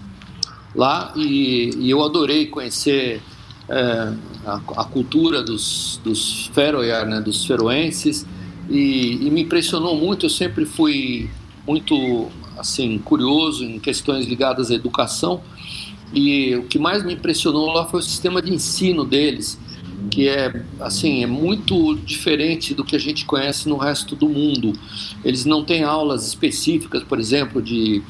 lá 0.75 1.13
e, 1.15 1.71
e 1.77 1.89
eu 1.89 2.03
adorei 2.03 2.47
conhecer 2.47 3.21
é, 3.67 4.13
a, 4.45 4.55
a, 4.77 4.83
cultura 4.85 5.43
dos, 5.43 5.99
dos 6.03 6.47
Feroe, 6.53 6.87
né, 7.05 7.21
dos 7.21 7.45
feroenses, 7.45 8.25
e, 8.69 9.19
e, 9.21 9.29
me 9.29 9.41
impressionou 9.41 9.95
muito. 9.95 10.25
Eu 10.25 10.29
sempre 10.29 10.65
fui 10.65 11.29
muito 11.67 12.29
assim 12.57 12.97
curioso 12.99 13.63
em 13.63 13.79
questões 13.79 14.25
ligadas 14.25 14.71
à 14.71 14.73
educação 14.73 15.41
e 16.13 16.55
o 16.55 16.63
que 16.63 16.79
mais 16.79 17.03
me 17.03 17.13
impressionou 17.13 17.67
lá 17.67 17.85
foi 17.85 17.99
o 17.99 18.03
sistema 18.03 18.41
de 18.41 18.53
ensino 18.53 19.05
deles, 19.05 19.59
que 20.09 20.27
é 20.27 20.63
assim 20.79 21.23
é 21.23 21.27
muito 21.27 21.95
diferente 21.95 22.73
do 22.73 22.83
que 22.83 22.95
a 22.95 22.99
gente 22.99 23.25
conhece 23.25 23.67
no 23.69 23.77
resto 23.77 24.15
do 24.15 24.27
mundo. 24.27 24.73
Eles 25.23 25.45
não 25.45 25.63
têm 25.63 25.83
aulas 25.83 26.27
específicas, 26.27 27.03
por 27.03 27.19
exemplo, 27.19 27.61
de, 27.61 28.01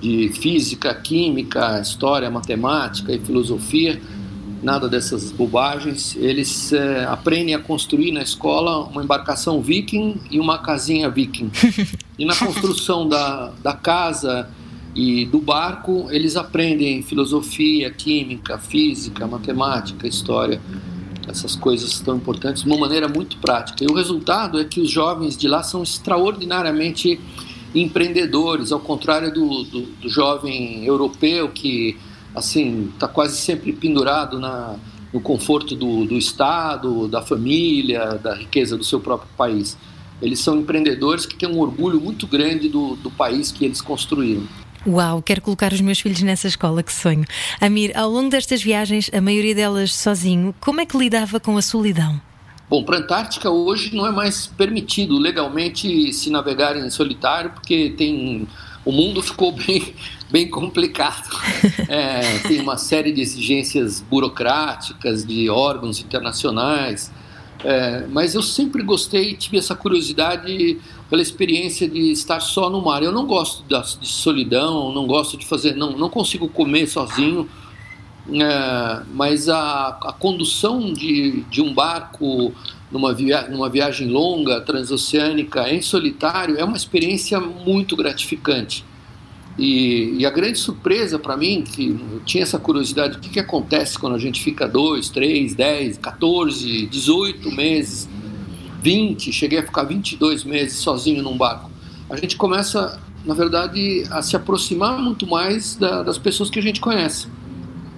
de 0.00 0.30
física, 0.30 0.94
química, 0.94 1.80
história, 1.80 2.30
matemática 2.30 3.12
e 3.12 3.18
filosofia 3.18 4.00
nada 4.64 4.88
dessas 4.88 5.30
bobagens. 5.30 6.16
Eles 6.16 6.72
é, 6.72 7.04
aprendem 7.04 7.54
a 7.54 7.58
construir 7.58 8.10
na 8.10 8.22
escola 8.22 8.84
uma 8.84 9.04
embarcação 9.04 9.60
viking 9.60 10.18
e 10.30 10.40
uma 10.40 10.58
casinha 10.58 11.08
viking. 11.08 11.50
E 12.16 12.24
na 12.24 12.36
construção 12.36 13.08
da, 13.08 13.50
da 13.60 13.72
casa 13.72 14.48
e 14.94 15.24
do 15.24 15.40
barco, 15.40 16.06
eles 16.10 16.36
aprendem 16.36 17.02
filosofia, 17.02 17.90
química, 17.90 18.58
física, 18.58 19.26
matemática, 19.26 20.06
história, 20.06 20.60
essas 21.26 21.56
coisas 21.56 21.98
tão 22.00 22.16
importantes, 22.16 22.62
de 22.62 22.68
uma 22.68 22.78
maneira 22.78 23.08
muito 23.08 23.38
prática. 23.38 23.82
E 23.82 23.86
o 23.86 23.94
resultado 23.94 24.60
é 24.60 24.64
que 24.64 24.80
os 24.80 24.90
jovens 24.90 25.36
de 25.36 25.48
lá 25.48 25.62
são 25.62 25.82
extraordinariamente 25.82 27.20
empreendedores, 27.74 28.70
ao 28.70 28.78
contrário 28.78 29.32
do, 29.32 29.64
do, 29.64 29.80
do 29.82 30.08
jovem 30.08 30.84
europeu 30.84 31.48
que 31.48 31.96
assim, 32.34 32.90
está 32.92 33.06
quase 33.06 33.36
sempre 33.36 33.72
pendurado 33.72 34.38
na, 34.38 34.76
no 35.12 35.20
conforto 35.20 35.74
do, 35.76 36.04
do 36.04 36.16
Estado, 36.16 37.06
da 37.06 37.22
família, 37.22 38.18
da 38.18 38.34
riqueza 38.34 38.76
do 38.76 38.84
seu 38.84 38.98
próprio 39.00 39.28
país. 39.36 39.76
Eles 40.20 40.40
são 40.40 40.56
empreendedores 40.56 41.26
que 41.26 41.36
têm 41.36 41.48
um 41.48 41.60
orgulho 41.60 42.00
muito 42.00 42.26
grande 42.26 42.68
do, 42.68 42.96
do 42.96 43.10
país 43.10 43.52
que 43.52 43.64
eles 43.64 43.80
construíram. 43.80 44.44
Uau, 44.86 45.22
quero 45.22 45.40
colocar 45.40 45.72
os 45.72 45.80
meus 45.80 45.98
filhos 46.00 46.20
nessa 46.20 46.46
escola, 46.46 46.82
que 46.82 46.92
sonho. 46.92 47.24
Amir, 47.58 47.96
ao 47.96 48.10
longo 48.10 48.28
destas 48.28 48.62
viagens, 48.62 49.10
a 49.14 49.20
maioria 49.20 49.54
delas 49.54 49.94
sozinho, 49.94 50.54
como 50.60 50.80
é 50.80 50.86
que 50.86 50.96
lidava 50.96 51.40
com 51.40 51.56
a 51.56 51.62
solidão? 51.62 52.20
Bom, 52.68 52.82
para 52.82 52.98
a 52.98 53.00
Antártica 53.00 53.50
hoje 53.50 53.94
não 53.94 54.06
é 54.06 54.12
mais 54.12 54.46
permitido 54.46 55.18
legalmente 55.18 56.12
se 56.12 56.28
navegar 56.28 56.76
em 56.76 56.90
solitário, 56.90 57.50
porque 57.50 57.94
tem 57.96 58.46
o 58.84 58.92
mundo 58.92 59.22
ficou 59.22 59.52
bem, 59.56 59.94
bem 60.30 60.48
complicado. 60.48 61.28
É, 61.88 62.38
tem 62.48 62.60
uma 62.60 62.76
série 62.76 63.12
de 63.12 63.20
exigências 63.20 64.00
burocráticas 64.00 65.24
de 65.24 65.50
órgãos 65.50 66.00
internacionais, 66.00 67.10
é, 67.62 68.06
mas 68.08 68.34
eu 68.34 68.42
sempre 68.42 68.82
gostei, 68.82 69.34
tive 69.34 69.58
essa 69.58 69.74
curiosidade 69.74 70.78
pela 71.14 71.22
experiência 71.22 71.88
de 71.88 72.10
estar 72.10 72.40
só 72.40 72.68
no 72.68 72.82
mar. 72.82 73.00
Eu 73.04 73.12
não 73.12 73.24
gosto 73.24 73.62
de 73.68 74.08
solidão, 74.08 74.92
não 74.92 75.06
gosto 75.06 75.36
de 75.36 75.46
fazer, 75.46 75.76
não, 75.76 75.92
não 75.92 76.10
consigo 76.10 76.48
comer 76.48 76.88
sozinho, 76.88 77.48
é, 78.28 79.02
mas 79.14 79.48
a, 79.48 79.96
a 80.02 80.12
condução 80.12 80.92
de, 80.92 81.42
de 81.42 81.62
um 81.62 81.72
barco 81.72 82.52
numa, 82.90 83.14
via 83.14 83.48
numa 83.48 83.70
viagem 83.70 84.08
longa, 84.08 84.60
transoceânica, 84.60 85.72
em 85.72 85.80
solitário, 85.80 86.58
é 86.58 86.64
uma 86.64 86.76
experiência 86.76 87.38
muito 87.38 87.94
gratificante. 87.94 88.84
E, 89.56 90.16
e 90.18 90.26
a 90.26 90.30
grande 90.30 90.58
surpresa 90.58 91.16
para 91.16 91.36
mim, 91.36 91.62
que 91.62 91.90
eu 91.90 92.22
tinha 92.24 92.42
essa 92.42 92.58
curiosidade, 92.58 93.18
o 93.18 93.20
que, 93.20 93.28
que 93.28 93.38
acontece 93.38 93.96
quando 93.96 94.16
a 94.16 94.18
gente 94.18 94.42
fica 94.42 94.66
2, 94.66 95.10
3, 95.10 95.54
10, 95.54 95.98
14, 95.98 96.86
18 96.86 97.52
meses, 97.52 98.08
20, 98.84 99.32
cheguei 99.32 99.58
a 99.58 99.62
ficar 99.62 99.84
22 99.84 100.44
meses 100.44 100.76
sozinho 100.76 101.22
num 101.22 101.38
barco. 101.38 101.70
A 102.10 102.16
gente 102.16 102.36
começa, 102.36 103.00
na 103.24 103.32
verdade, 103.32 104.04
a 104.10 104.20
se 104.20 104.36
aproximar 104.36 104.98
muito 104.98 105.26
mais 105.26 105.74
da, 105.74 106.02
das 106.02 106.18
pessoas 106.18 106.50
que 106.50 106.58
a 106.58 106.62
gente 106.62 106.80
conhece, 106.80 107.26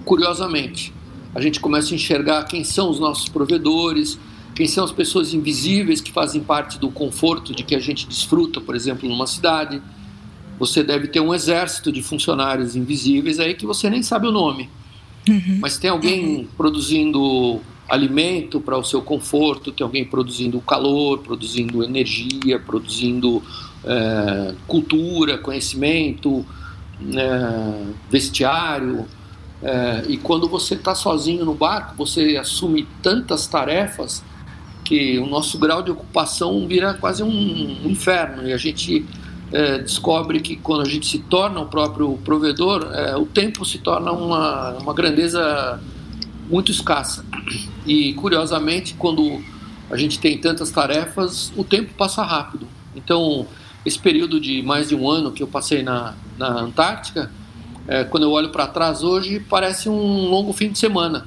curiosamente. 0.05 0.95
A 1.35 1.41
gente 1.41 1.59
começa 1.59 1.93
a 1.93 1.97
enxergar 1.97 2.45
quem 2.45 2.63
são 2.63 2.89
os 2.89 3.01
nossos 3.01 3.29
provedores, 3.29 4.17
quem 4.55 4.69
são 4.69 4.85
as 4.85 4.93
pessoas 4.93 5.35
invisíveis 5.35 6.01
que 6.01 6.13
fazem 6.13 6.41
parte 6.41 6.79
do 6.79 6.89
conforto 6.89 7.53
de 7.53 7.65
que 7.65 7.75
a 7.75 7.81
gente 7.81 8.07
desfruta, 8.07 8.61
por 8.61 8.77
exemplo, 8.77 9.09
numa 9.09 9.27
cidade. 9.27 9.83
Você 10.57 10.85
deve 10.85 11.09
ter 11.09 11.19
um 11.19 11.35
exército 11.35 11.91
de 11.91 12.01
funcionários 12.01 12.77
invisíveis 12.77 13.41
aí 13.41 13.55
que 13.55 13.67
você 13.67 13.91
nem 13.91 14.05
sabe 14.05 14.29
o 14.29 14.33
nome. 14.33 14.71
Uhum. 15.29 15.59
Mas 15.61 15.77
tem 15.79 15.91
alguém 15.91 16.25
uhum. 16.25 16.47
produzindo 16.57 17.61
alimento 17.89 18.61
para 18.61 18.77
o 18.77 18.85
seu 18.85 19.01
conforto, 19.01 19.73
tem 19.73 19.85
alguém 19.85 20.05
produzindo 20.05 20.61
calor, 20.61 21.19
produzindo 21.19 21.83
energia, 21.85 22.59
produzindo 22.59 23.43
é, 23.85 24.55
cultura, 24.67 25.39
conhecimento, 25.39 26.45
é, 27.15 27.93
vestiário. 28.11 29.07
É, 29.63 30.05
e 30.09 30.17
quando 30.17 30.49
você 30.49 30.75
está 30.75 30.95
sozinho 30.95 31.45
no 31.45 31.55
barco, 31.55 31.95
você 31.97 32.37
assume 32.37 32.87
tantas 33.03 33.47
tarefas 33.47 34.23
que 34.85 35.19
o 35.19 35.27
nosso 35.27 35.59
grau 35.59 35.83
de 35.83 35.91
ocupação 35.91 36.67
vira 36.67 36.95
quase 36.95 37.23
um, 37.23 37.29
um 37.85 37.91
inferno 37.91 38.47
e 38.47 38.53
a 38.53 38.57
gente 38.57 39.05
é, 39.53 39.79
descobre 39.79 40.41
que 40.41 40.57
quando 40.57 40.83
a 40.83 40.89
gente 40.89 41.07
se 41.07 41.19
torna 41.19 41.61
o 41.61 41.67
próprio 41.67 42.19
provedor, 42.25 42.89
é, 42.93 43.17
o 43.17 43.27
tempo 43.27 43.65
se 43.65 43.79
torna 43.79 44.13
uma, 44.13 44.79
uma 44.79 44.95
grandeza 44.95 45.81
muito 46.49 46.71
escassa. 46.71 47.25
E 47.87 48.13
curiosamente, 48.15 48.95
quando 48.95 49.43
a 49.91 49.97
gente 49.97 50.19
tem 50.19 50.39
tantas 50.39 50.71
tarefas, 50.71 51.53
o 51.57 51.65
tempo 51.65 51.95
passa 51.95 52.23
rápido. 52.23 52.67
Então, 52.95 53.47
esse 53.85 53.99
período 53.99 54.41
de 54.41 54.63
mais 54.63 54.89
de 54.89 54.95
um 54.95 55.09
ano 55.09 55.33
que 55.33 55.43
eu 55.43 55.47
passei 55.47 55.83
na, 55.83 56.15
na 56.37 56.49
Antártica, 56.61 57.31
é, 57.87 58.05
quando 58.05 58.25
eu 58.25 58.33
olho 58.33 58.51
para 58.51 58.67
trás 58.67 59.03
hoje, 59.03 59.39
parece 59.39 59.89
um 59.89 60.29
longo 60.29 60.53
fim 60.53 60.71
de 60.71 60.79
semana 60.79 61.27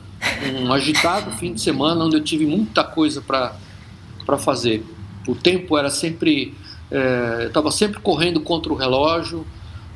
um 0.54 0.72
agitado 0.74 1.32
fim 1.32 1.54
de 1.54 1.62
semana 1.62 2.04
onde 2.04 2.16
eu 2.16 2.24
tive 2.24 2.46
muita 2.46 2.84
coisa 2.84 3.22
para 3.22 4.38
fazer. 4.38 4.86
O 5.28 5.36
tempo 5.36 5.78
era 5.78 5.90
sempre. 5.90 6.54
É, 6.92 7.44
eu 7.44 7.48
estava 7.48 7.72
sempre 7.72 8.00
correndo 8.00 8.42
contra 8.42 8.72
o 8.72 8.76
relógio. 8.76 9.46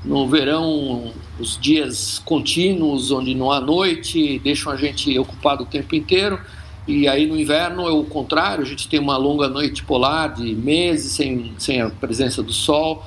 No 0.03 0.27
verão, 0.27 1.13
os 1.39 1.57
dias 1.57 2.19
contínuos, 2.25 3.09
onde 3.11 3.33
não 3.33 3.51
há 3.51 3.61
noite, 3.61 4.39
deixam 4.39 4.71
a 4.71 4.75
gente 4.75 5.17
ocupado 5.17 5.63
o 5.63 5.65
tempo 5.65 5.95
inteiro. 5.95 6.39
E 6.85 7.07
aí 7.07 7.25
no 7.25 7.39
inverno 7.39 7.87
é 7.87 7.91
o 7.91 8.03
contrário, 8.03 8.63
a 8.63 8.67
gente 8.67 8.89
tem 8.89 8.99
uma 8.99 9.15
longa 9.15 9.47
noite 9.47 9.83
polar 9.83 10.33
de 10.33 10.53
meses 10.53 11.13
sem, 11.13 11.53
sem 11.57 11.81
a 11.81 11.89
presença 11.89 12.43
do 12.43 12.51
sol. 12.51 13.05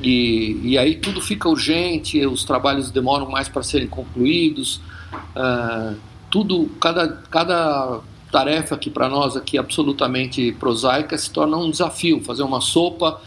E, 0.00 0.60
e 0.62 0.78
aí 0.78 0.94
tudo 0.94 1.20
fica 1.20 1.48
urgente, 1.48 2.24
os 2.24 2.44
trabalhos 2.44 2.92
demoram 2.92 3.28
mais 3.28 3.48
para 3.48 3.64
serem 3.64 3.88
concluídos. 3.88 4.80
Uh, 5.34 5.96
tudo, 6.30 6.70
cada, 6.80 7.08
cada 7.28 8.00
tarefa 8.30 8.78
que 8.78 8.88
para 8.88 9.08
nós 9.08 9.36
aqui 9.36 9.58
absolutamente 9.58 10.52
prosaica 10.52 11.18
se 11.18 11.28
torna 11.30 11.56
um 11.56 11.68
desafio. 11.68 12.22
Fazer 12.22 12.44
uma 12.44 12.60
sopa 12.60 13.20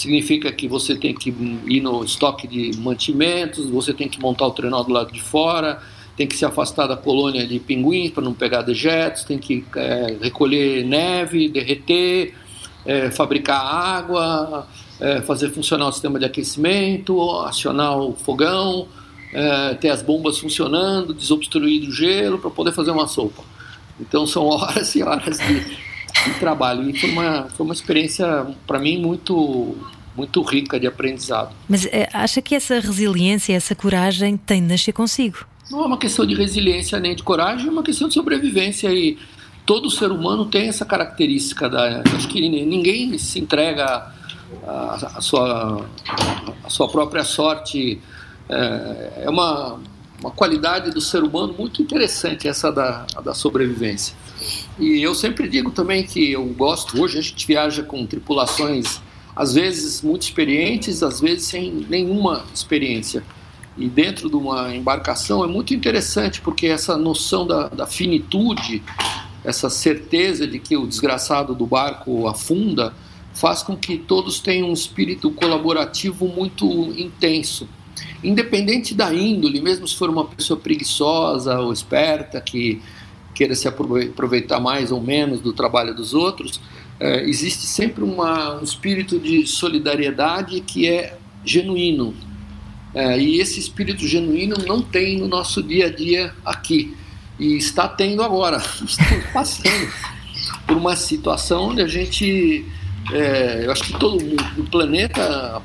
significa 0.00 0.50
que 0.50 0.66
você 0.66 0.94
tem 0.96 1.14
que 1.14 1.28
ir 1.66 1.80
no 1.80 2.02
estoque 2.02 2.48
de 2.48 2.76
mantimentos, 2.78 3.68
você 3.68 3.92
tem 3.92 4.08
que 4.08 4.18
montar 4.18 4.46
o 4.46 4.50
trenó 4.50 4.82
do 4.82 4.92
lado 4.92 5.12
de 5.12 5.20
fora, 5.20 5.80
tem 6.16 6.26
que 6.26 6.36
se 6.36 6.44
afastar 6.44 6.86
da 6.86 6.96
colônia 6.96 7.46
de 7.46 7.58
pinguins 7.58 8.10
para 8.10 8.22
não 8.22 8.32
pegar 8.32 8.62
dejetos, 8.62 9.24
tem 9.24 9.38
que 9.38 9.64
é, 9.76 10.16
recolher 10.22 10.84
neve, 10.84 11.48
derreter, 11.48 12.34
é, 12.86 13.10
fabricar 13.10 13.60
água, 13.60 14.66
é, 14.98 15.20
fazer 15.20 15.50
funcionar 15.50 15.88
o 15.88 15.92
sistema 15.92 16.18
de 16.18 16.24
aquecimento, 16.24 17.20
acionar 17.40 17.98
o 17.98 18.14
fogão, 18.14 18.88
é, 19.32 19.74
ter 19.74 19.90
as 19.90 20.02
bombas 20.02 20.38
funcionando, 20.38 21.12
desobstruir 21.12 21.88
o 21.88 21.92
gelo 21.92 22.38
para 22.38 22.50
poder 22.50 22.72
fazer 22.72 22.90
uma 22.90 23.06
sopa. 23.06 23.42
Então 24.00 24.26
são 24.26 24.46
horas 24.48 24.94
e 24.94 25.02
horas 25.02 25.38
de, 25.38 25.89
de 26.24 26.34
trabalho. 26.38 26.88
E 26.88 26.98
foi 26.98 27.10
uma, 27.10 27.48
foi 27.50 27.64
uma 27.64 27.74
experiência, 27.74 28.46
para 28.66 28.78
mim, 28.78 28.98
muito, 28.98 29.76
muito 30.16 30.42
rica 30.42 30.78
de 30.78 30.86
aprendizado. 30.86 31.54
Mas 31.68 31.86
é, 31.86 32.08
acha 32.12 32.40
que 32.42 32.54
essa 32.54 32.78
resiliência, 32.78 33.54
essa 33.54 33.74
coragem 33.74 34.36
tem 34.36 34.60
de 34.60 34.68
nascer 34.68 34.92
consigo? 34.92 35.46
Não 35.70 35.82
é 35.82 35.86
uma 35.86 35.98
questão 35.98 36.26
de 36.26 36.34
resiliência 36.34 36.98
nem 36.98 37.14
de 37.14 37.22
coragem, 37.22 37.68
é 37.68 37.70
uma 37.70 37.82
questão 37.82 38.08
de 38.08 38.14
sobrevivência 38.14 38.92
e 38.92 39.16
todo 39.64 39.88
ser 39.90 40.10
humano 40.10 40.46
tem 40.46 40.68
essa 40.68 40.84
característica 40.84 41.68
da 41.68 42.02
acho 42.16 42.26
que 42.26 42.40
ninguém 42.48 43.16
se 43.18 43.38
entrega 43.38 44.12
a, 44.66 45.20
sua 45.20 45.86
a 46.64 46.68
sua 46.68 46.88
própria 46.88 47.22
sorte 47.22 48.00
é, 48.48 49.22
é 49.24 49.30
uma 49.30 49.78
uma 50.20 50.30
qualidade 50.30 50.90
do 50.90 51.00
ser 51.00 51.22
humano 51.22 51.54
muito 51.56 51.82
interessante 51.82 52.46
essa 52.46 52.70
da, 52.70 53.06
da 53.24 53.34
sobrevivência 53.34 54.14
e 54.78 55.02
eu 55.02 55.14
sempre 55.14 55.48
digo 55.48 55.70
também 55.70 56.02
que 56.02 56.32
eu 56.32 56.44
gosto 56.46 57.00
hoje 57.00 57.18
a 57.18 57.22
gente 57.22 57.46
viaja 57.46 57.82
com 57.82 58.06
tripulações 58.06 59.00
às 59.34 59.54
vezes 59.54 60.02
muito 60.02 60.22
experientes 60.22 61.02
às 61.02 61.20
vezes 61.20 61.46
sem 61.46 61.86
nenhuma 61.88 62.44
experiência 62.54 63.22
e 63.76 63.88
dentro 63.88 64.28
de 64.28 64.36
uma 64.36 64.74
embarcação 64.74 65.42
é 65.42 65.46
muito 65.46 65.72
interessante 65.74 66.40
porque 66.40 66.66
essa 66.66 66.96
noção 66.96 67.46
da, 67.46 67.68
da 67.68 67.86
finitude 67.86 68.82
essa 69.44 69.70
certeza 69.70 70.46
de 70.46 70.58
que 70.58 70.76
o 70.76 70.86
desgraçado 70.86 71.54
do 71.54 71.66
barco 71.66 72.26
afunda, 72.26 72.92
faz 73.32 73.62
com 73.62 73.76
que 73.76 73.96
todos 73.96 74.38
tenham 74.40 74.68
um 74.68 74.72
espírito 74.72 75.30
colaborativo 75.30 76.28
muito 76.28 76.66
intenso. 76.96 77.68
Independente 78.22 78.94
da 78.94 79.12
índole, 79.14 79.60
mesmo 79.60 79.88
se 79.88 79.96
for 79.96 80.10
uma 80.10 80.24
pessoa 80.26 80.58
preguiçosa 80.58 81.58
ou 81.58 81.72
esperta, 81.72 82.40
que 82.40 82.80
queira 83.34 83.54
se 83.54 83.66
aproveitar 83.66 84.60
mais 84.60 84.92
ou 84.92 85.00
menos 85.00 85.40
do 85.40 85.52
trabalho 85.52 85.94
dos 85.94 86.12
outros, 86.12 86.60
é, 86.98 87.22
existe 87.24 87.66
sempre 87.66 88.04
uma, 88.04 88.60
um 88.60 88.62
espírito 88.62 89.18
de 89.18 89.46
solidariedade 89.46 90.60
que 90.60 90.86
é 90.86 91.16
genuíno. 91.44 92.14
É, 92.94 93.18
e 93.18 93.40
esse 93.40 93.58
espírito 93.58 94.06
genuíno 94.06 94.56
não 94.66 94.82
tem 94.82 95.18
no 95.18 95.28
nosso 95.28 95.62
dia 95.62 95.86
a 95.86 95.90
dia 95.90 96.34
aqui. 96.44 96.94
E 97.38 97.56
está 97.56 97.88
tendo 97.88 98.22
agora. 98.22 98.58
Estamos 98.86 99.24
passando 99.32 99.92
por 100.66 100.76
uma 100.76 100.94
situação 100.94 101.70
onde 101.70 101.80
a 101.80 101.86
gente. 101.86 102.66
É, 103.12 103.62
eu 103.64 103.72
acho 103.72 103.84
que 103.84 103.98
todo 103.98 104.22
mundo 104.22 104.44
do 104.54 104.64
planeta, 104.64 105.62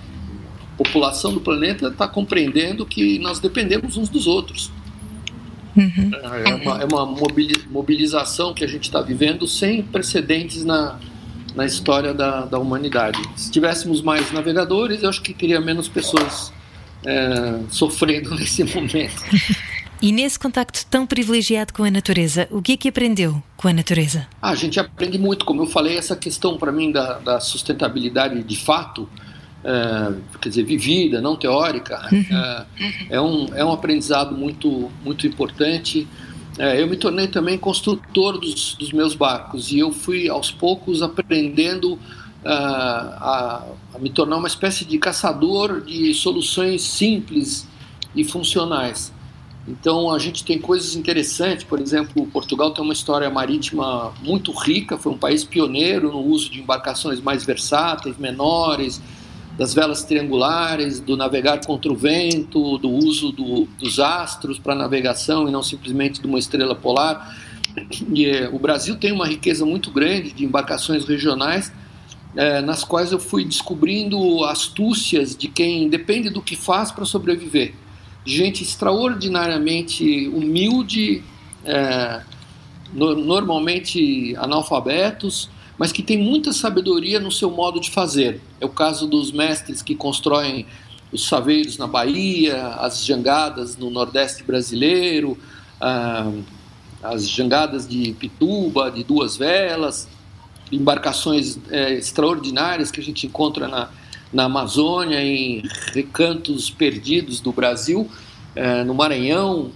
população 0.78 1.34
do 1.34 1.40
planeta 1.40 1.88
está 1.88 2.08
compreendendo 2.08 2.86
que 2.86 3.20
nós 3.20 3.40
dependemos 3.40 3.98
uns 3.98 4.10
dos 4.10 4.28
outros. 4.28 4.72
Uhum. 5.76 6.12
É, 6.46 6.56
uma, 6.56 6.82
é 6.82 6.86
uma 6.86 7.06
mobilização 7.70 8.54
que 8.54 8.64
a 8.64 8.68
gente 8.68 8.84
está 8.84 9.02
vivendo 9.02 9.46
sem 9.48 9.84
precedentes 9.84 10.64
na, 10.64 10.98
na 11.54 11.66
história 11.66 12.14
da, 12.14 12.46
da 12.46 12.58
humanidade. 12.58 13.20
Se 13.36 13.52
tivéssemos 13.52 14.02
mais 14.02 14.32
navegadores, 14.32 15.04
eu 15.04 15.10
acho 15.10 15.22
que 15.22 15.34
teria 15.34 15.60
menos 15.60 15.88
pessoas 15.88 16.54
é, 17.06 17.60
sofrendo 17.70 18.34
nesse 18.36 18.64
momento. 18.64 19.22
E 20.02 20.12
nesse 20.12 20.38
contacto 20.38 20.86
tão 20.86 21.06
privilegiado 21.06 21.74
com 21.74 21.84
a 21.84 21.90
natureza, 21.90 22.48
o 22.52 22.62
que 22.62 22.74
é 22.74 22.78
que 22.78 22.90
aprendeu 22.90 23.42
com 23.56 23.68
a 23.68 23.74
natureza? 23.74 24.28
Ah, 24.42 24.50
a 24.50 24.56
gente 24.56 24.80
aprende 24.80 25.18
muito, 25.18 25.46
como 25.46 25.64
eu 25.64 25.68
falei, 25.68 25.98
essa 25.98 26.16
questão 26.16 26.58
para 26.58 26.72
mim 26.72 26.92
da, 26.92 27.14
da, 27.20 27.40
sustentabilidade 27.40 28.44
de 28.44 28.58
fato, 28.58 29.10
é, 29.66 30.14
quer 30.40 30.50
dizer, 30.50 30.64
vivida, 30.64 31.20
não 31.20 31.36
teórica, 31.36 32.08
uhum. 32.12 32.26
é, 32.30 32.66
é, 33.10 33.22
um, 33.22 33.48
é 33.56 33.66
um 33.66 33.72
aprendizado 33.72 34.38
muito, 34.38 34.92
muito 35.04 35.26
importante. 35.26 36.08
É, 36.60 36.80
eu 36.80 36.88
me 36.88 36.96
tornei 36.96 37.28
também 37.28 37.58
construtor 37.58 38.40
dos, 38.40 38.76
dos, 38.76 38.94
meus 38.94 39.16
barcos 39.16 39.72
e 39.72 39.80
eu 39.80 39.92
fui 39.92 40.30
aos 40.30 40.52
poucos 40.52 41.02
aprendendo 41.02 41.94
uh, 41.94 42.00
a, 42.46 43.66
a 43.96 44.00
me 44.00 44.10
tornar 44.10 44.38
uma 44.38 44.48
espécie 44.48 44.86
de 44.86 44.98
caçador 45.00 45.82
de 45.82 46.14
soluções 46.14 46.84
simples 46.84 47.68
e 48.16 48.24
funcionais. 48.24 49.12
Então 49.68 50.14
a 50.14 50.20
gente 50.20 50.46
tem 50.46 50.60
coisas 50.60 50.96
interessantes, 50.96 51.64
por 51.64 51.82
exemplo, 51.82 52.28
Portugal 52.28 52.72
tem 52.72 52.84
uma 52.84 52.94
história 52.94 53.30
marítima 53.32 54.14
muito 54.22 54.52
rica, 54.52 54.96
foi 54.96 55.12
um 55.12 55.18
país 55.18 55.44
pioneiro 55.44 56.12
no 56.12 56.20
uso 56.20 56.52
de 56.52 56.62
embarcações 56.62 57.20
mais 57.20 57.44
versáteis, 57.44 58.16
menores, 58.16 59.02
das 59.58 59.74
velas 59.74 60.04
triangulares, 60.04 61.00
do 61.00 61.16
navegar 61.16 61.66
contra 61.66 61.92
o 61.92 61.96
vento, 61.96 62.78
do 62.78 62.90
uso 62.90 63.32
do, 63.32 63.66
dos 63.80 64.00
astros 64.00 64.60
para 64.60 64.76
navegação 64.76 65.48
e 65.48 65.52
não 65.52 65.64
simplesmente 65.64 66.22
de 66.22 66.28
uma 66.28 66.40
estrela 66.40 66.76
polar. 66.76 67.36
E, 68.14 68.26
eh, 68.26 68.50
o 68.52 68.60
Brasil 68.60 68.96
tem 68.96 69.12
uma 69.12 69.28
riqueza 69.28 69.66
muito 69.66 69.92
grande 69.92 70.32
de 70.32 70.46
embarcações 70.46 71.06
regionais, 71.06 71.72
eh, 72.36 72.62
nas 72.62 72.84
quais 72.84 73.12
eu 73.12 73.20
fui 73.20 73.46
descobrindo 73.46 74.44
astúcias 74.46 75.36
de 75.36 75.48
quem 75.48 75.90
depende 75.90 76.30
do 76.30 76.42
que 76.42 76.56
faz 76.56 76.92
para 76.92 77.06
sobreviver 77.06 77.74
gente 78.26 78.64
extraordinariamente 78.64 80.28
humilde, 80.30 81.24
é, 81.64 82.22
no, 82.92 83.16
normalmente 83.16 84.36
analfabetos, 84.38 85.50
mas 85.78 85.92
que 85.92 86.02
tem 86.02 86.18
muita 86.18 86.52
sabedoria 86.52 87.20
no 87.20 87.32
seu 87.32 87.52
modo 87.52 87.80
de 87.80 87.92
fazer. 87.92 88.42
É 88.60 88.66
o 88.66 88.70
caso 88.70 89.08
dos 89.08 89.32
mestres 89.32 89.82
que 89.82 89.96
constroem 89.96 90.66
os 91.12 91.28
saveiros 91.28 91.78
na 91.78 91.88
Bahia, 91.88 92.68
as 92.80 93.06
jangadas 93.06 93.78
no 93.78 93.90
Nordeste 93.90 94.44
brasileiro, 94.44 95.38
ah, 95.80 96.32
as 97.04 97.30
jangadas 97.30 97.88
de 97.88 98.14
Pituba, 98.14 98.92
de 98.92 99.04
duas 99.04 99.38
velas, 99.38 100.08
embarcações 100.72 101.60
é, 101.70 101.94
extraordinárias 101.94 102.90
que 102.92 103.00
a 103.00 103.04
gente 103.04 103.28
encontra 103.28 103.68
na, 103.68 103.90
na 104.34 104.46
Amazônia, 104.46 105.22
em 105.22 105.64
recantos 105.94 106.70
perdidos 106.70 107.40
do 107.40 107.52
Brasil, 107.52 108.10
é, 108.56 108.84
no 108.84 108.94
Maranhão, 108.94 109.72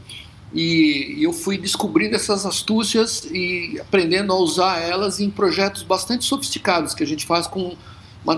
e 0.54 1.18
eu 1.20 1.32
fui 1.32 1.58
descobrindo 1.58 2.16
essas 2.16 2.46
astúcias 2.46 3.26
e 3.26 3.80
aprendendo 3.80 4.34
a 4.34 4.36
usar 4.36 4.80
elas 4.80 5.20
em 5.20 5.30
projetos 5.30 5.84
bastante 5.84 6.26
sofisticados 6.26 6.96
que 6.96 7.04
a 7.04 7.08
gente 7.08 7.26
faz 7.26 7.46
com 7.46 7.76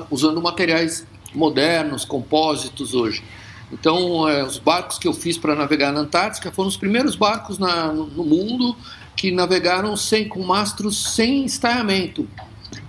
usando 0.10 0.42
materiais 0.42 1.06
modernos, 1.34 2.06
compósitos 2.06 2.94
hoje. 2.94 3.24
Então, 3.72 4.28
é, 4.28 4.44
os 4.44 4.58
barcos 4.58 4.98
que 4.98 5.08
eu 5.08 5.14
fiz 5.14 5.38
para 5.38 5.56
navegar 5.56 5.94
na 5.94 6.02
Antártica 6.02 6.52
foram 6.52 6.68
os 6.68 6.78
primeiros 6.78 7.16
barcos 7.16 7.58
na, 7.58 7.88
no 7.88 8.24
mundo 8.24 8.76
que 9.16 9.32
navegaram 9.32 9.96
sem 9.96 10.28
com 10.28 10.44
mastros 10.44 11.14
sem 11.14 11.46
estaiamento 11.46 12.28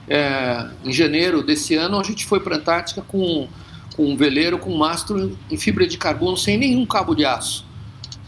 é, 0.08 0.68
em 0.84 0.92
janeiro 0.92 1.42
desse 1.42 1.74
ano, 1.74 1.98
a 1.98 2.02
gente 2.02 2.26
foi 2.26 2.40
para 2.40 2.56
a 2.56 2.58
Antártica 2.58 3.02
com, 3.02 3.48
com 3.96 4.04
um 4.04 4.16
veleiro 4.16 4.58
com 4.58 4.76
mastro 4.76 5.38
em 5.50 5.56
fibra 5.56 5.86
de 5.86 5.96
carbono 5.96 6.36
sem 6.36 6.56
nenhum 6.56 6.84
cabo 6.84 7.14
de 7.14 7.24
aço. 7.24 7.64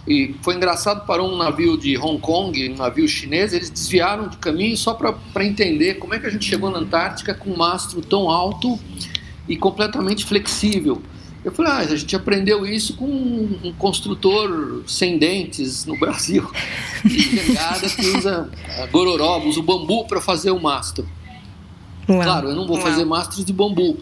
E 0.07 0.35
foi 0.43 0.57
engraçado, 0.57 1.07
parou 1.07 1.33
um 1.33 1.37
navio 1.37 1.79
de 1.79 1.97
Hong 1.97 2.21
Kong, 2.21 2.71
um 2.71 2.77
navio 2.77 3.09
chinês, 3.09 3.55
eles 3.55 3.71
desviaram 3.71 4.29
de 4.29 4.37
caminho 4.37 4.77
só 4.77 4.93
para 4.93 5.45
entender 5.45 5.95
como 5.95 6.15
é 6.15 6.19
que 6.19 6.27
a 6.27 6.31
gente 6.31 6.45
chegou 6.45 6.71
na 6.71 6.79
Antártica 6.79 7.33
com 7.33 7.51
um 7.51 7.57
mastro 7.57 8.03
tão 8.03 8.29
alto 8.29 8.79
e 9.49 9.57
completamente 9.57 10.27
flexível. 10.27 11.01
Eu 11.43 11.53
falei, 11.53 11.73
ah, 11.73 11.79
a 11.79 11.97
gente 11.97 12.17
aprendeu 12.17 12.67
isso 12.67 12.97
com 12.97 13.05
um 13.07 13.73
construtor 13.79 14.83
sem 14.87 15.19
dentes 15.19 15.85
no 15.85 15.97
Brasil, 16.01 16.51
de 17.05 17.37
jangada 17.37 17.89
que 17.89 18.07
usa 18.07 18.51
gororó, 18.91 19.39
usa 19.41 19.61
o 19.61 19.63
bambu 19.63 20.07
para 20.07 20.21
fazer 20.21 20.51
o 20.51 20.61
mastro. 20.61 21.07
Uau. 22.09 22.23
Claro, 22.23 22.49
eu 22.49 22.57
não 22.57 22.67
vou 22.67 22.77
Uau. 22.77 22.87
fazer 22.87 23.05
mastros 23.05 23.45
de 23.45 23.53
bambu, 23.53 23.99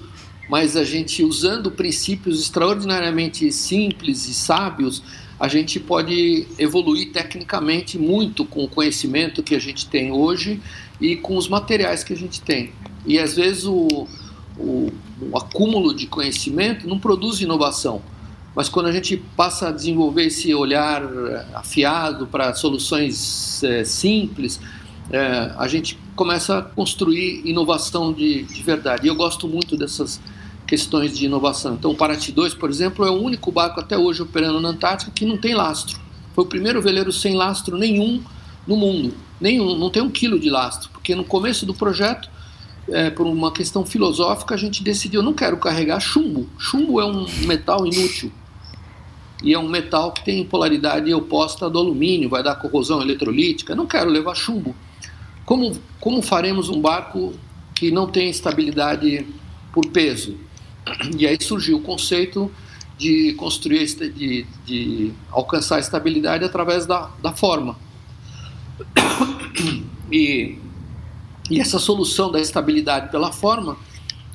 mas 0.49 0.77
a 0.77 0.85
gente 0.85 1.25
usando 1.25 1.71
princípios 1.71 2.41
extraordinariamente 2.41 3.51
simples 3.53 4.29
e 4.29 4.35
sábios, 4.35 5.03
a 5.43 5.49
gente 5.49 5.81
pode 5.81 6.47
evoluir 6.57 7.11
tecnicamente 7.11 7.99
muito 7.99 8.45
com 8.45 8.63
o 8.63 8.69
conhecimento 8.69 9.43
que 9.43 9.57
a 9.57 9.59
gente 9.59 9.89
tem 9.89 10.13
hoje 10.13 10.63
e 11.01 11.17
com 11.17 11.37
os 11.37 11.49
materiais 11.49 12.05
que 12.05 12.13
a 12.13 12.17
gente 12.17 12.41
tem. 12.41 12.73
E 13.05 13.19
às 13.19 13.35
vezes 13.35 13.65
o, 13.65 14.07
o, 14.57 14.93
o 15.21 15.37
acúmulo 15.37 15.93
de 15.97 16.07
conhecimento 16.07 16.87
não 16.87 16.97
produz 16.97 17.41
inovação, 17.41 18.01
mas 18.55 18.69
quando 18.69 18.87
a 18.87 18.93
gente 18.93 19.17
passa 19.37 19.71
a 19.71 19.73
desenvolver 19.73 20.27
esse 20.27 20.55
olhar 20.55 21.03
afiado 21.55 22.29
para 22.29 22.55
soluções 22.55 23.65
é, 23.65 23.83
simples, 23.83 24.61
é, 25.11 25.53
a 25.59 25.67
gente 25.67 25.99
começa 26.15 26.59
a 26.59 26.63
construir 26.63 27.43
inovação 27.45 28.13
de, 28.13 28.45
de 28.45 28.63
verdade. 28.63 29.07
E 29.07 29.09
eu 29.09 29.17
gosto 29.17 29.49
muito 29.49 29.77
dessas 29.77 30.21
questões 30.73 31.19
de 31.19 31.27
inovação. 31.27 31.75
Então, 31.75 31.91
o 31.91 31.95
Paraty 31.95 32.33
2, 32.33 32.55
por 32.55 32.71
exemplo, 32.71 33.05
é 33.05 33.11
o 33.11 33.21
único 33.21 33.53
barco 33.53 33.79
até 33.79 33.99
hoje 33.99 34.23
operando 34.23 34.59
na 34.59 34.71
Antártica 34.71 35.13
que 35.15 35.27
não 35.27 35.37
tem 35.37 35.53
lastro. 35.53 36.01
Foi 36.35 36.45
o 36.45 36.47
primeiro 36.47 36.81
veleiro 36.81 37.13
sem 37.13 37.37
lastro 37.37 37.77
nenhum 37.77 38.23
no 38.67 38.75
mundo. 38.75 39.13
Nenhum, 39.39 39.77
não 39.77 39.91
tem 39.91 40.03
um 40.03 40.09
quilo 40.09 40.41
de 40.41 40.49
lastro, 40.49 40.89
porque 40.89 41.15
no 41.15 41.25
começo 41.25 41.67
do 41.67 41.75
projeto, 41.75 42.31
é, 42.89 43.11
por 43.11 43.27
uma 43.27 43.53
questão 43.53 43.85
filosófica, 43.85 44.55
a 44.55 44.57
gente 44.57 44.83
decidiu, 44.83 45.23
não 45.23 45.35
quero 45.35 45.59
carregar 45.59 46.01
chumbo. 46.01 46.49
Chumbo 46.57 46.99
é 47.03 47.05
um 47.05 47.27
metal 47.47 47.87
inútil. 47.87 48.33
E 49.45 49.53
é 49.53 49.59
um 49.59 49.69
metal 49.69 50.11
que 50.11 50.25
tem 50.25 50.43
polaridade 50.43 51.13
oposta 51.13 51.69
do 51.69 51.79
alumínio, 51.79 52.31
vai 52.31 52.43
dar 52.43 52.55
corrosão 52.55 53.03
eletrolítica. 53.03 53.75
Não 53.75 53.85
quero 53.85 54.09
levar 54.09 54.35
chumbo. 54.35 54.75
Como, 55.45 55.77
como 56.01 56.23
faremos 56.23 56.71
um 56.71 56.81
barco 56.81 57.35
que 57.75 57.91
não 57.91 58.07
tem 58.07 58.31
estabilidade 58.31 59.27
por 59.71 59.87
peso? 59.89 60.39
E 61.17 61.27
aí 61.27 61.37
surgiu 61.41 61.79
o 61.79 61.83
conceito 61.83 62.51
de 62.99 63.35
construir, 63.35 63.87
de, 63.87 64.47
de 64.65 65.13
alcançar 65.31 65.77
a 65.77 65.81
estabilidade 65.81 66.45
através 66.45 66.87
da, 66.87 67.11
da 67.23 67.33
forma. 67.33 67.77
E, 70.11 70.59
e 71.51 71.61
essa 71.61 71.79
solução 71.79 72.31
da 72.31 72.41
estabilidade 72.41 73.11
pela 73.11 73.33
forma 73.33 73.77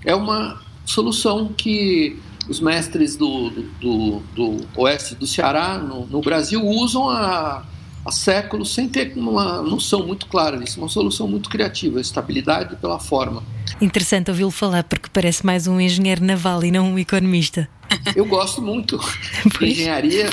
é 0.03 0.15
uma 0.15 0.59
solução 0.85 1.53
que 1.55 2.17
os 2.49 2.59
mestres 2.59 3.15
do, 3.15 3.49
do, 3.79 4.19
do, 4.33 4.67
oeste 4.75 5.15
do 5.15 5.27
Ceará, 5.27 5.77
no, 5.77 6.05
no 6.07 6.21
Brasil, 6.21 6.65
usam 6.65 7.09
há, 7.09 7.63
há, 8.07 8.11
séculos 8.11 8.73
sem 8.73 8.87
ter 8.87 9.13
uma 9.15 9.61
noção 9.61 10.05
muito 10.05 10.27
clara 10.27 10.57
disso, 10.57 10.79
uma 10.79 10.89
solução 10.89 11.27
muito 11.27 11.49
criativa, 11.49 11.99
estabilidade 11.99 12.75
pela 12.77 12.99
forma. 12.99 13.43
Interessante 13.81 14.31
ouvi-lo 14.31 14.51
falar, 14.51 14.83
porque 14.83 15.09
parece 15.11 15.45
mais 15.45 15.67
um 15.67 15.79
engenheiro 15.79 16.23
naval 16.23 16.63
e 16.63 16.71
não 16.71 16.93
um 16.93 16.99
economista. 16.99 17.69
Eu 18.15 18.25
gosto 18.25 18.61
muito 18.61 18.99
de 19.59 19.65
engenharia, 19.65 20.29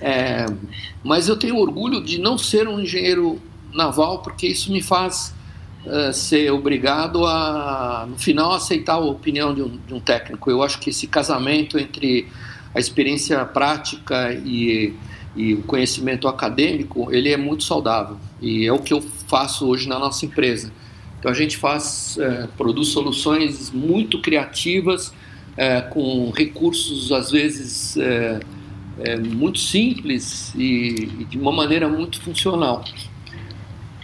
é, 0.00 0.46
mas 1.02 1.28
eu 1.28 1.36
tenho 1.36 1.56
orgulho 1.56 2.02
de 2.02 2.18
não 2.18 2.36
ser 2.36 2.68
um 2.68 2.80
engenheiro 2.80 3.40
naval, 3.72 4.20
porque 4.20 4.46
isso 4.46 4.72
me 4.72 4.82
faz 4.82 5.34
uh, 5.84 6.12
ser 6.12 6.50
obrigado 6.50 7.24
a, 7.26 8.06
no 8.08 8.18
final, 8.18 8.52
aceitar 8.52 8.94
a 8.94 8.98
opinião 8.98 9.54
de 9.54 9.62
um, 9.62 9.76
de 9.86 9.94
um, 9.94 10.00
técnico. 10.00 10.50
Eu 10.50 10.62
acho 10.62 10.78
que 10.78 10.90
esse 10.90 11.06
casamento 11.06 11.78
entre 11.78 12.28
a 12.74 12.80
experiência 12.80 13.44
prática 13.44 14.32
e, 14.32 14.94
e 15.36 15.54
o 15.54 15.62
conhecimento 15.62 16.26
acadêmico, 16.26 17.12
ele 17.12 17.30
é 17.30 17.36
muito 17.36 17.64
saudável. 17.64 18.16
E 18.40 18.66
é 18.66 18.72
o 18.72 18.78
que 18.78 18.92
eu 18.92 19.00
faço 19.00 19.66
hoje 19.66 19.88
na 19.88 19.98
nossa 19.98 20.24
empresa. 20.24 20.72
Então 21.18 21.30
a 21.30 21.34
gente 21.34 21.56
faz, 21.56 22.16
uh, 22.18 22.48
produz 22.56 22.88
soluções 22.88 23.70
muito 23.70 24.20
criativas, 24.20 25.08
uh, 25.08 25.88
com 25.90 26.30
recursos 26.30 27.12
às 27.12 27.30
vezes 27.30 27.96
muito 29.30 29.58
simples 29.58 30.54
e, 30.54 31.10
e 31.20 31.24
de 31.24 31.38
uma 31.38 31.52
maneira 31.52 31.86
muito 31.86 32.18
funcional. 32.22 32.82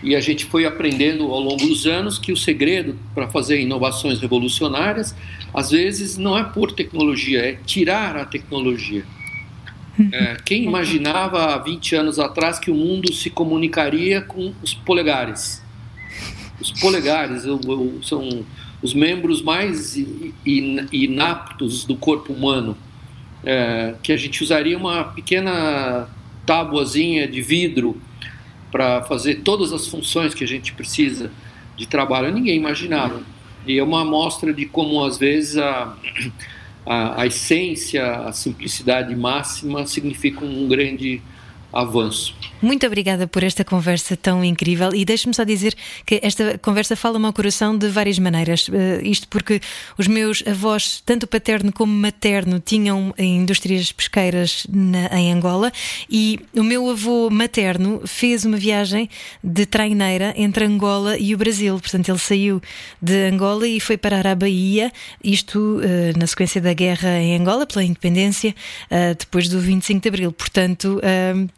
E 0.02 0.16
a 0.16 0.20
gente 0.20 0.44
foi 0.44 0.66
aprendendo 0.66 1.24
ao 1.30 1.40
longo 1.40 1.64
dos 1.64 1.86
anos 1.86 2.18
que 2.18 2.32
o 2.32 2.36
segredo 2.36 2.98
para 3.14 3.28
fazer 3.28 3.60
inovações 3.60 4.20
revolucionárias, 4.20 5.14
às 5.54 5.70
vezes, 5.70 6.18
não 6.18 6.36
é 6.36 6.42
por 6.42 6.72
tecnologia, 6.72 7.38
é 7.38 7.52
tirar 7.64 8.16
a 8.16 8.24
tecnologia. 8.24 9.04
É, 10.12 10.36
quem 10.44 10.64
imaginava 10.64 11.54
há 11.54 11.58
20 11.58 11.96
anos 11.96 12.18
atrás 12.18 12.58
que 12.58 12.70
o 12.70 12.74
mundo 12.74 13.12
se 13.12 13.28
comunicaria 13.28 14.22
com 14.22 14.54
os 14.62 14.72
polegares? 14.72 15.62
Os 16.60 16.70
polegares 16.70 17.42
são 18.02 18.44
os 18.82 18.94
membros 18.94 19.42
mais 19.42 19.96
inaptos 20.44 21.84
do 21.84 21.96
corpo 21.96 22.32
humano, 22.32 22.76
é, 23.44 23.94
que 24.02 24.12
a 24.12 24.16
gente 24.16 24.42
usaria 24.42 24.76
uma 24.76 25.04
pequena 25.04 26.08
tábuazinha 26.46 27.28
de 27.28 27.42
vidro 27.42 28.00
para 28.70 29.02
fazer 29.02 29.36
todas 29.42 29.72
as 29.72 29.86
funções 29.86 30.34
que 30.34 30.42
a 30.42 30.46
gente 30.46 30.72
precisa 30.72 31.30
de 31.76 31.86
trabalho, 31.86 32.32
ninguém 32.32 32.56
imaginava. 32.56 33.22
E 33.66 33.78
é 33.78 33.82
uma 33.82 34.02
amostra 34.02 34.52
de 34.52 34.66
como, 34.66 35.04
às 35.04 35.18
vezes, 35.18 35.56
a, 35.56 35.96
a, 36.84 37.22
a 37.22 37.26
essência, 37.26 38.04
a 38.04 38.32
simplicidade 38.32 39.14
máxima 39.14 39.86
significa 39.86 40.44
um 40.44 40.66
grande 40.68 41.20
avanço. 41.72 42.34
Muito 42.62 42.86
obrigada 42.86 43.26
por 43.26 43.42
esta 43.42 43.64
conversa 43.64 44.16
tão 44.16 44.44
incrível 44.44 44.94
e 44.94 45.04
deixe-me 45.04 45.34
só 45.34 45.42
dizer 45.42 45.74
que 46.06 46.20
esta 46.22 46.56
conversa 46.58 46.94
fala-me 46.94 47.26
ao 47.26 47.32
coração 47.32 47.76
de 47.76 47.88
várias 47.88 48.20
maneiras. 48.20 48.68
Uh, 48.68 49.02
isto 49.02 49.26
porque 49.26 49.60
os 49.98 50.06
meus 50.06 50.44
avós, 50.46 51.02
tanto 51.04 51.26
paterno 51.26 51.72
como 51.72 51.92
materno, 51.92 52.60
tinham 52.60 53.12
indústrias 53.18 53.90
pesqueiras 53.90 54.64
na, 54.72 55.06
em 55.18 55.32
Angola 55.32 55.72
e 56.08 56.38
o 56.54 56.62
meu 56.62 56.88
avô 56.88 57.28
materno 57.30 58.02
fez 58.06 58.44
uma 58.44 58.56
viagem 58.56 59.10
de 59.42 59.66
traineira 59.66 60.32
entre 60.36 60.64
Angola 60.64 61.18
e 61.18 61.34
o 61.34 61.38
Brasil. 61.38 61.80
Portanto, 61.80 62.10
ele 62.10 62.18
saiu 62.18 62.62
de 63.00 63.24
Angola 63.28 63.66
e 63.66 63.80
foi 63.80 63.96
parar 63.96 64.24
à 64.24 64.36
Bahia, 64.36 64.92
isto 65.24 65.58
uh, 65.58 66.16
na 66.16 66.28
sequência 66.28 66.60
da 66.60 66.72
guerra 66.72 67.18
em 67.18 67.34
Angola, 67.36 67.66
pela 67.66 67.82
independência, 67.82 68.54
uh, 68.88 69.16
depois 69.18 69.48
do 69.48 69.58
25 69.58 70.00
de 70.00 70.08
Abril. 70.08 70.30
Portanto, 70.30 71.00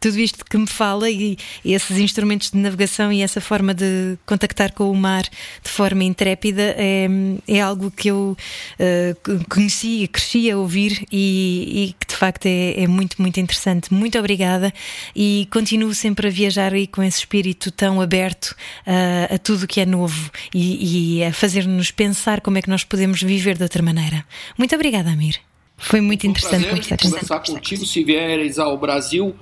tudo 0.05 0.19
isto 0.19 0.45
que 0.45 0.55
me 0.55 0.67
fala 0.67 1.09
e, 1.09 1.35
e, 1.63 1.73
esses 1.73 1.97
instrumentos 1.97 2.51
de 2.51 2.57
navegação 2.59 3.11
e 3.11 3.23
essa 3.23 3.41
forma 3.41 3.73
de 3.73 4.19
contactar 4.23 4.71
com 4.71 4.91
o 4.91 4.93
mar 4.93 5.23
de 5.23 5.71
forma 5.71 6.03
intrépida 6.03 6.61
é, 6.77 7.07
é 7.47 7.59
algo 7.59 7.89
que 7.89 8.11
eu 8.11 8.37
uh, 8.37 9.45
conheci 9.49 10.03
e 10.03 10.07
cresci 10.07 10.51
a 10.51 10.59
ouvir 10.59 11.07
e, 11.11 11.87
e 11.87 11.95
que 11.99 12.05
de 12.05 12.15
facto 12.15 12.45
é, 12.45 12.83
é, 12.83 12.87
muito, 12.87 13.19
muito 13.19 13.39
interessante. 13.39 13.91
Muito 13.91 14.19
obrigada 14.19 14.71
e 15.15 15.47
continuo 15.51 15.91
sempre 15.95 16.27
a 16.27 16.29
viajar 16.29 16.71
aí 16.71 16.85
com 16.85 17.01
esse 17.01 17.17
espírito 17.17 17.71
tão 17.71 17.99
aberto 17.99 18.55
uh, 18.85 19.33
a 19.33 19.39
tudo 19.39 19.65
que 19.65 19.81
é 19.81 19.87
novo 19.87 20.29
e, 20.53 21.17
e 21.17 21.23
a 21.23 21.33
fazer-nos 21.33 21.89
pensar 21.89 22.41
como 22.41 22.59
é 22.59 22.61
que 22.61 22.69
nós 22.69 22.83
podemos 22.83 23.23
viver 23.23 23.57
de 23.57 23.63
outra 23.63 23.81
maneira. 23.81 24.23
Muito 24.55 24.75
obrigada, 24.75 25.09
Amir. 25.09 25.39
Foi 25.75 25.99
muito 25.99 26.27
interessante 26.27 26.69
conversar, 26.69 26.97
conversar 26.99 27.39
contigo. 27.39 27.83
Se 27.87 28.03
vieres 28.03 28.59
ao 28.59 28.77
Brasil, 28.77 29.35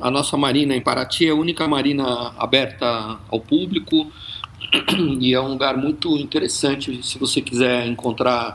a 0.00 0.10
nossa 0.10 0.36
marina 0.36 0.74
em 0.74 0.80
Paraty 0.80 1.26
é 1.26 1.30
a 1.30 1.34
única 1.34 1.66
marina 1.68 2.32
aberta 2.38 3.18
ao 3.28 3.40
público 3.40 4.10
e 5.20 5.32
é 5.32 5.40
um 5.40 5.48
lugar 5.48 5.76
muito 5.76 6.16
interessante 6.16 7.02
se 7.02 7.18
você 7.18 7.40
quiser 7.40 7.86
encontrar 7.86 8.54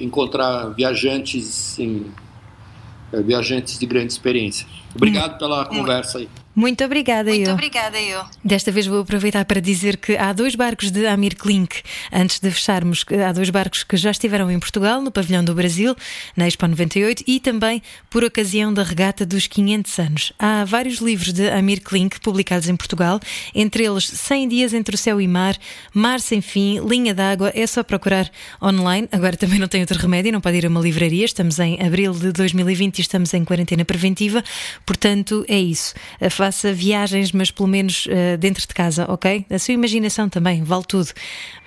encontrar 0.00 0.68
viajantes 0.68 1.78
eh, 1.78 3.22
viajantes 3.22 3.78
de 3.78 3.86
grande 3.86 4.12
experiência. 4.12 4.66
Obrigado 4.94 5.38
pela 5.38 5.64
conversa 5.64 6.18
aí. 6.18 6.28
Muito 6.54 6.84
obrigada, 6.84 7.30
Muito 7.30 7.48
eu. 7.48 7.54
obrigada, 7.54 7.98
eu. 7.98 8.22
Desta 8.44 8.70
vez 8.70 8.86
vou 8.86 9.00
aproveitar 9.00 9.42
para 9.46 9.58
dizer 9.58 9.96
que 9.96 10.18
há 10.18 10.34
dois 10.34 10.54
barcos 10.54 10.90
de 10.90 11.06
Amir 11.06 11.34
Klink. 11.34 11.80
Antes 12.12 12.40
de 12.40 12.50
fecharmos, 12.50 13.06
há 13.26 13.32
dois 13.32 13.48
barcos 13.48 13.82
que 13.82 13.96
já 13.96 14.10
estiveram 14.10 14.50
em 14.50 14.60
Portugal, 14.60 15.00
no 15.00 15.10
Pavilhão 15.10 15.42
do 15.42 15.54
Brasil, 15.54 15.96
na 16.36 16.46
Expo 16.46 16.66
98, 16.66 17.24
e 17.26 17.40
também 17.40 17.82
por 18.10 18.22
ocasião 18.22 18.72
da 18.72 18.82
regata 18.82 19.24
dos 19.24 19.46
500 19.46 19.98
anos. 19.98 20.32
Há 20.38 20.62
vários 20.66 20.98
livros 20.98 21.32
de 21.32 21.48
Amir 21.48 21.80
Klink 21.80 22.20
publicados 22.20 22.68
em 22.68 22.76
Portugal, 22.76 23.18
entre 23.54 23.84
eles 23.84 24.04
100 24.04 24.48
Dias 24.48 24.74
entre 24.74 24.94
o 24.94 24.98
Céu 24.98 25.22
e 25.22 25.26
Mar, 25.26 25.56
Mar 25.94 26.20
Sem 26.20 26.42
Fim, 26.42 26.80
Linha 26.86 27.14
d'Água. 27.14 27.50
É 27.54 27.66
só 27.66 27.82
procurar 27.82 28.30
online. 28.62 29.08
Agora 29.10 29.38
também 29.38 29.58
não 29.58 29.68
tem 29.68 29.80
outro 29.80 29.98
remédio, 29.98 30.30
não 30.30 30.40
pode 30.40 30.58
ir 30.58 30.66
a 30.66 30.68
uma 30.68 30.80
livraria. 30.80 31.24
Estamos 31.24 31.58
em 31.58 31.80
abril 31.80 32.12
de 32.12 32.30
2020 32.30 32.98
e 32.98 33.00
estamos 33.00 33.32
em 33.32 33.42
quarentena 33.42 33.86
preventiva. 33.86 34.44
Portanto, 34.84 35.46
é 35.48 35.58
isso 35.58 35.94
faça 36.42 36.72
viagens, 36.72 37.30
mas 37.30 37.52
pelo 37.52 37.68
menos 37.68 38.06
uh, 38.06 38.36
dentro 38.36 38.66
de 38.66 38.74
casa, 38.74 39.06
ok? 39.08 39.46
A 39.48 39.60
sua 39.60 39.74
imaginação 39.74 40.28
também, 40.28 40.64
vale 40.64 40.82
tudo. 40.88 41.12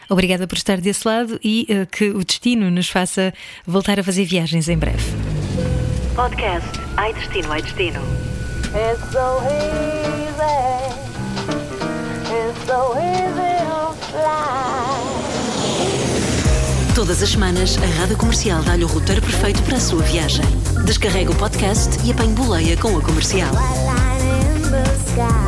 Obrigada 0.10 0.46
por 0.46 0.58
estar 0.58 0.82
desse 0.82 1.08
lado 1.08 1.40
e 1.42 1.66
uh, 1.70 1.88
que 1.90 2.10
o 2.10 2.26
destino 2.26 2.70
nos 2.70 2.90
faça 2.90 3.34
voltar 3.66 3.98
a 4.02 4.04
fazer 4.04 4.26
viagens 4.26 4.68
em 4.68 4.78
breve. 4.78 5.02
Podcast 6.14 6.68
Ai 6.98 7.14
Destino, 7.14 7.54
Ai 7.54 7.62
Destino. 7.62 8.02
It's 8.76 9.00
so 9.14 9.40
easy. 9.48 10.92
It's 12.28 12.60
so 12.68 12.98
easy 13.00 13.56
to 13.70 13.94
fly. 14.12 14.86
Todas 16.96 17.24
as 17.24 17.30
semanas, 17.30 17.78
a 17.78 18.02
Rádio 18.02 18.18
Comercial 18.18 18.62
dá-lhe 18.62 18.84
o 18.84 18.88
roteiro 18.88 19.22
perfeito 19.22 19.64
para 19.64 19.78
a 19.78 19.80
sua 19.80 20.04
viagem. 20.04 20.44
Descarrega 20.86 21.32
o 21.32 21.36
podcast 21.36 21.98
e 22.06 22.12
apanhe 22.12 22.34
boleia 22.34 22.76
com 22.76 22.98
a 22.98 23.02
comercial. 23.02 23.54
Пока. 25.16 25.45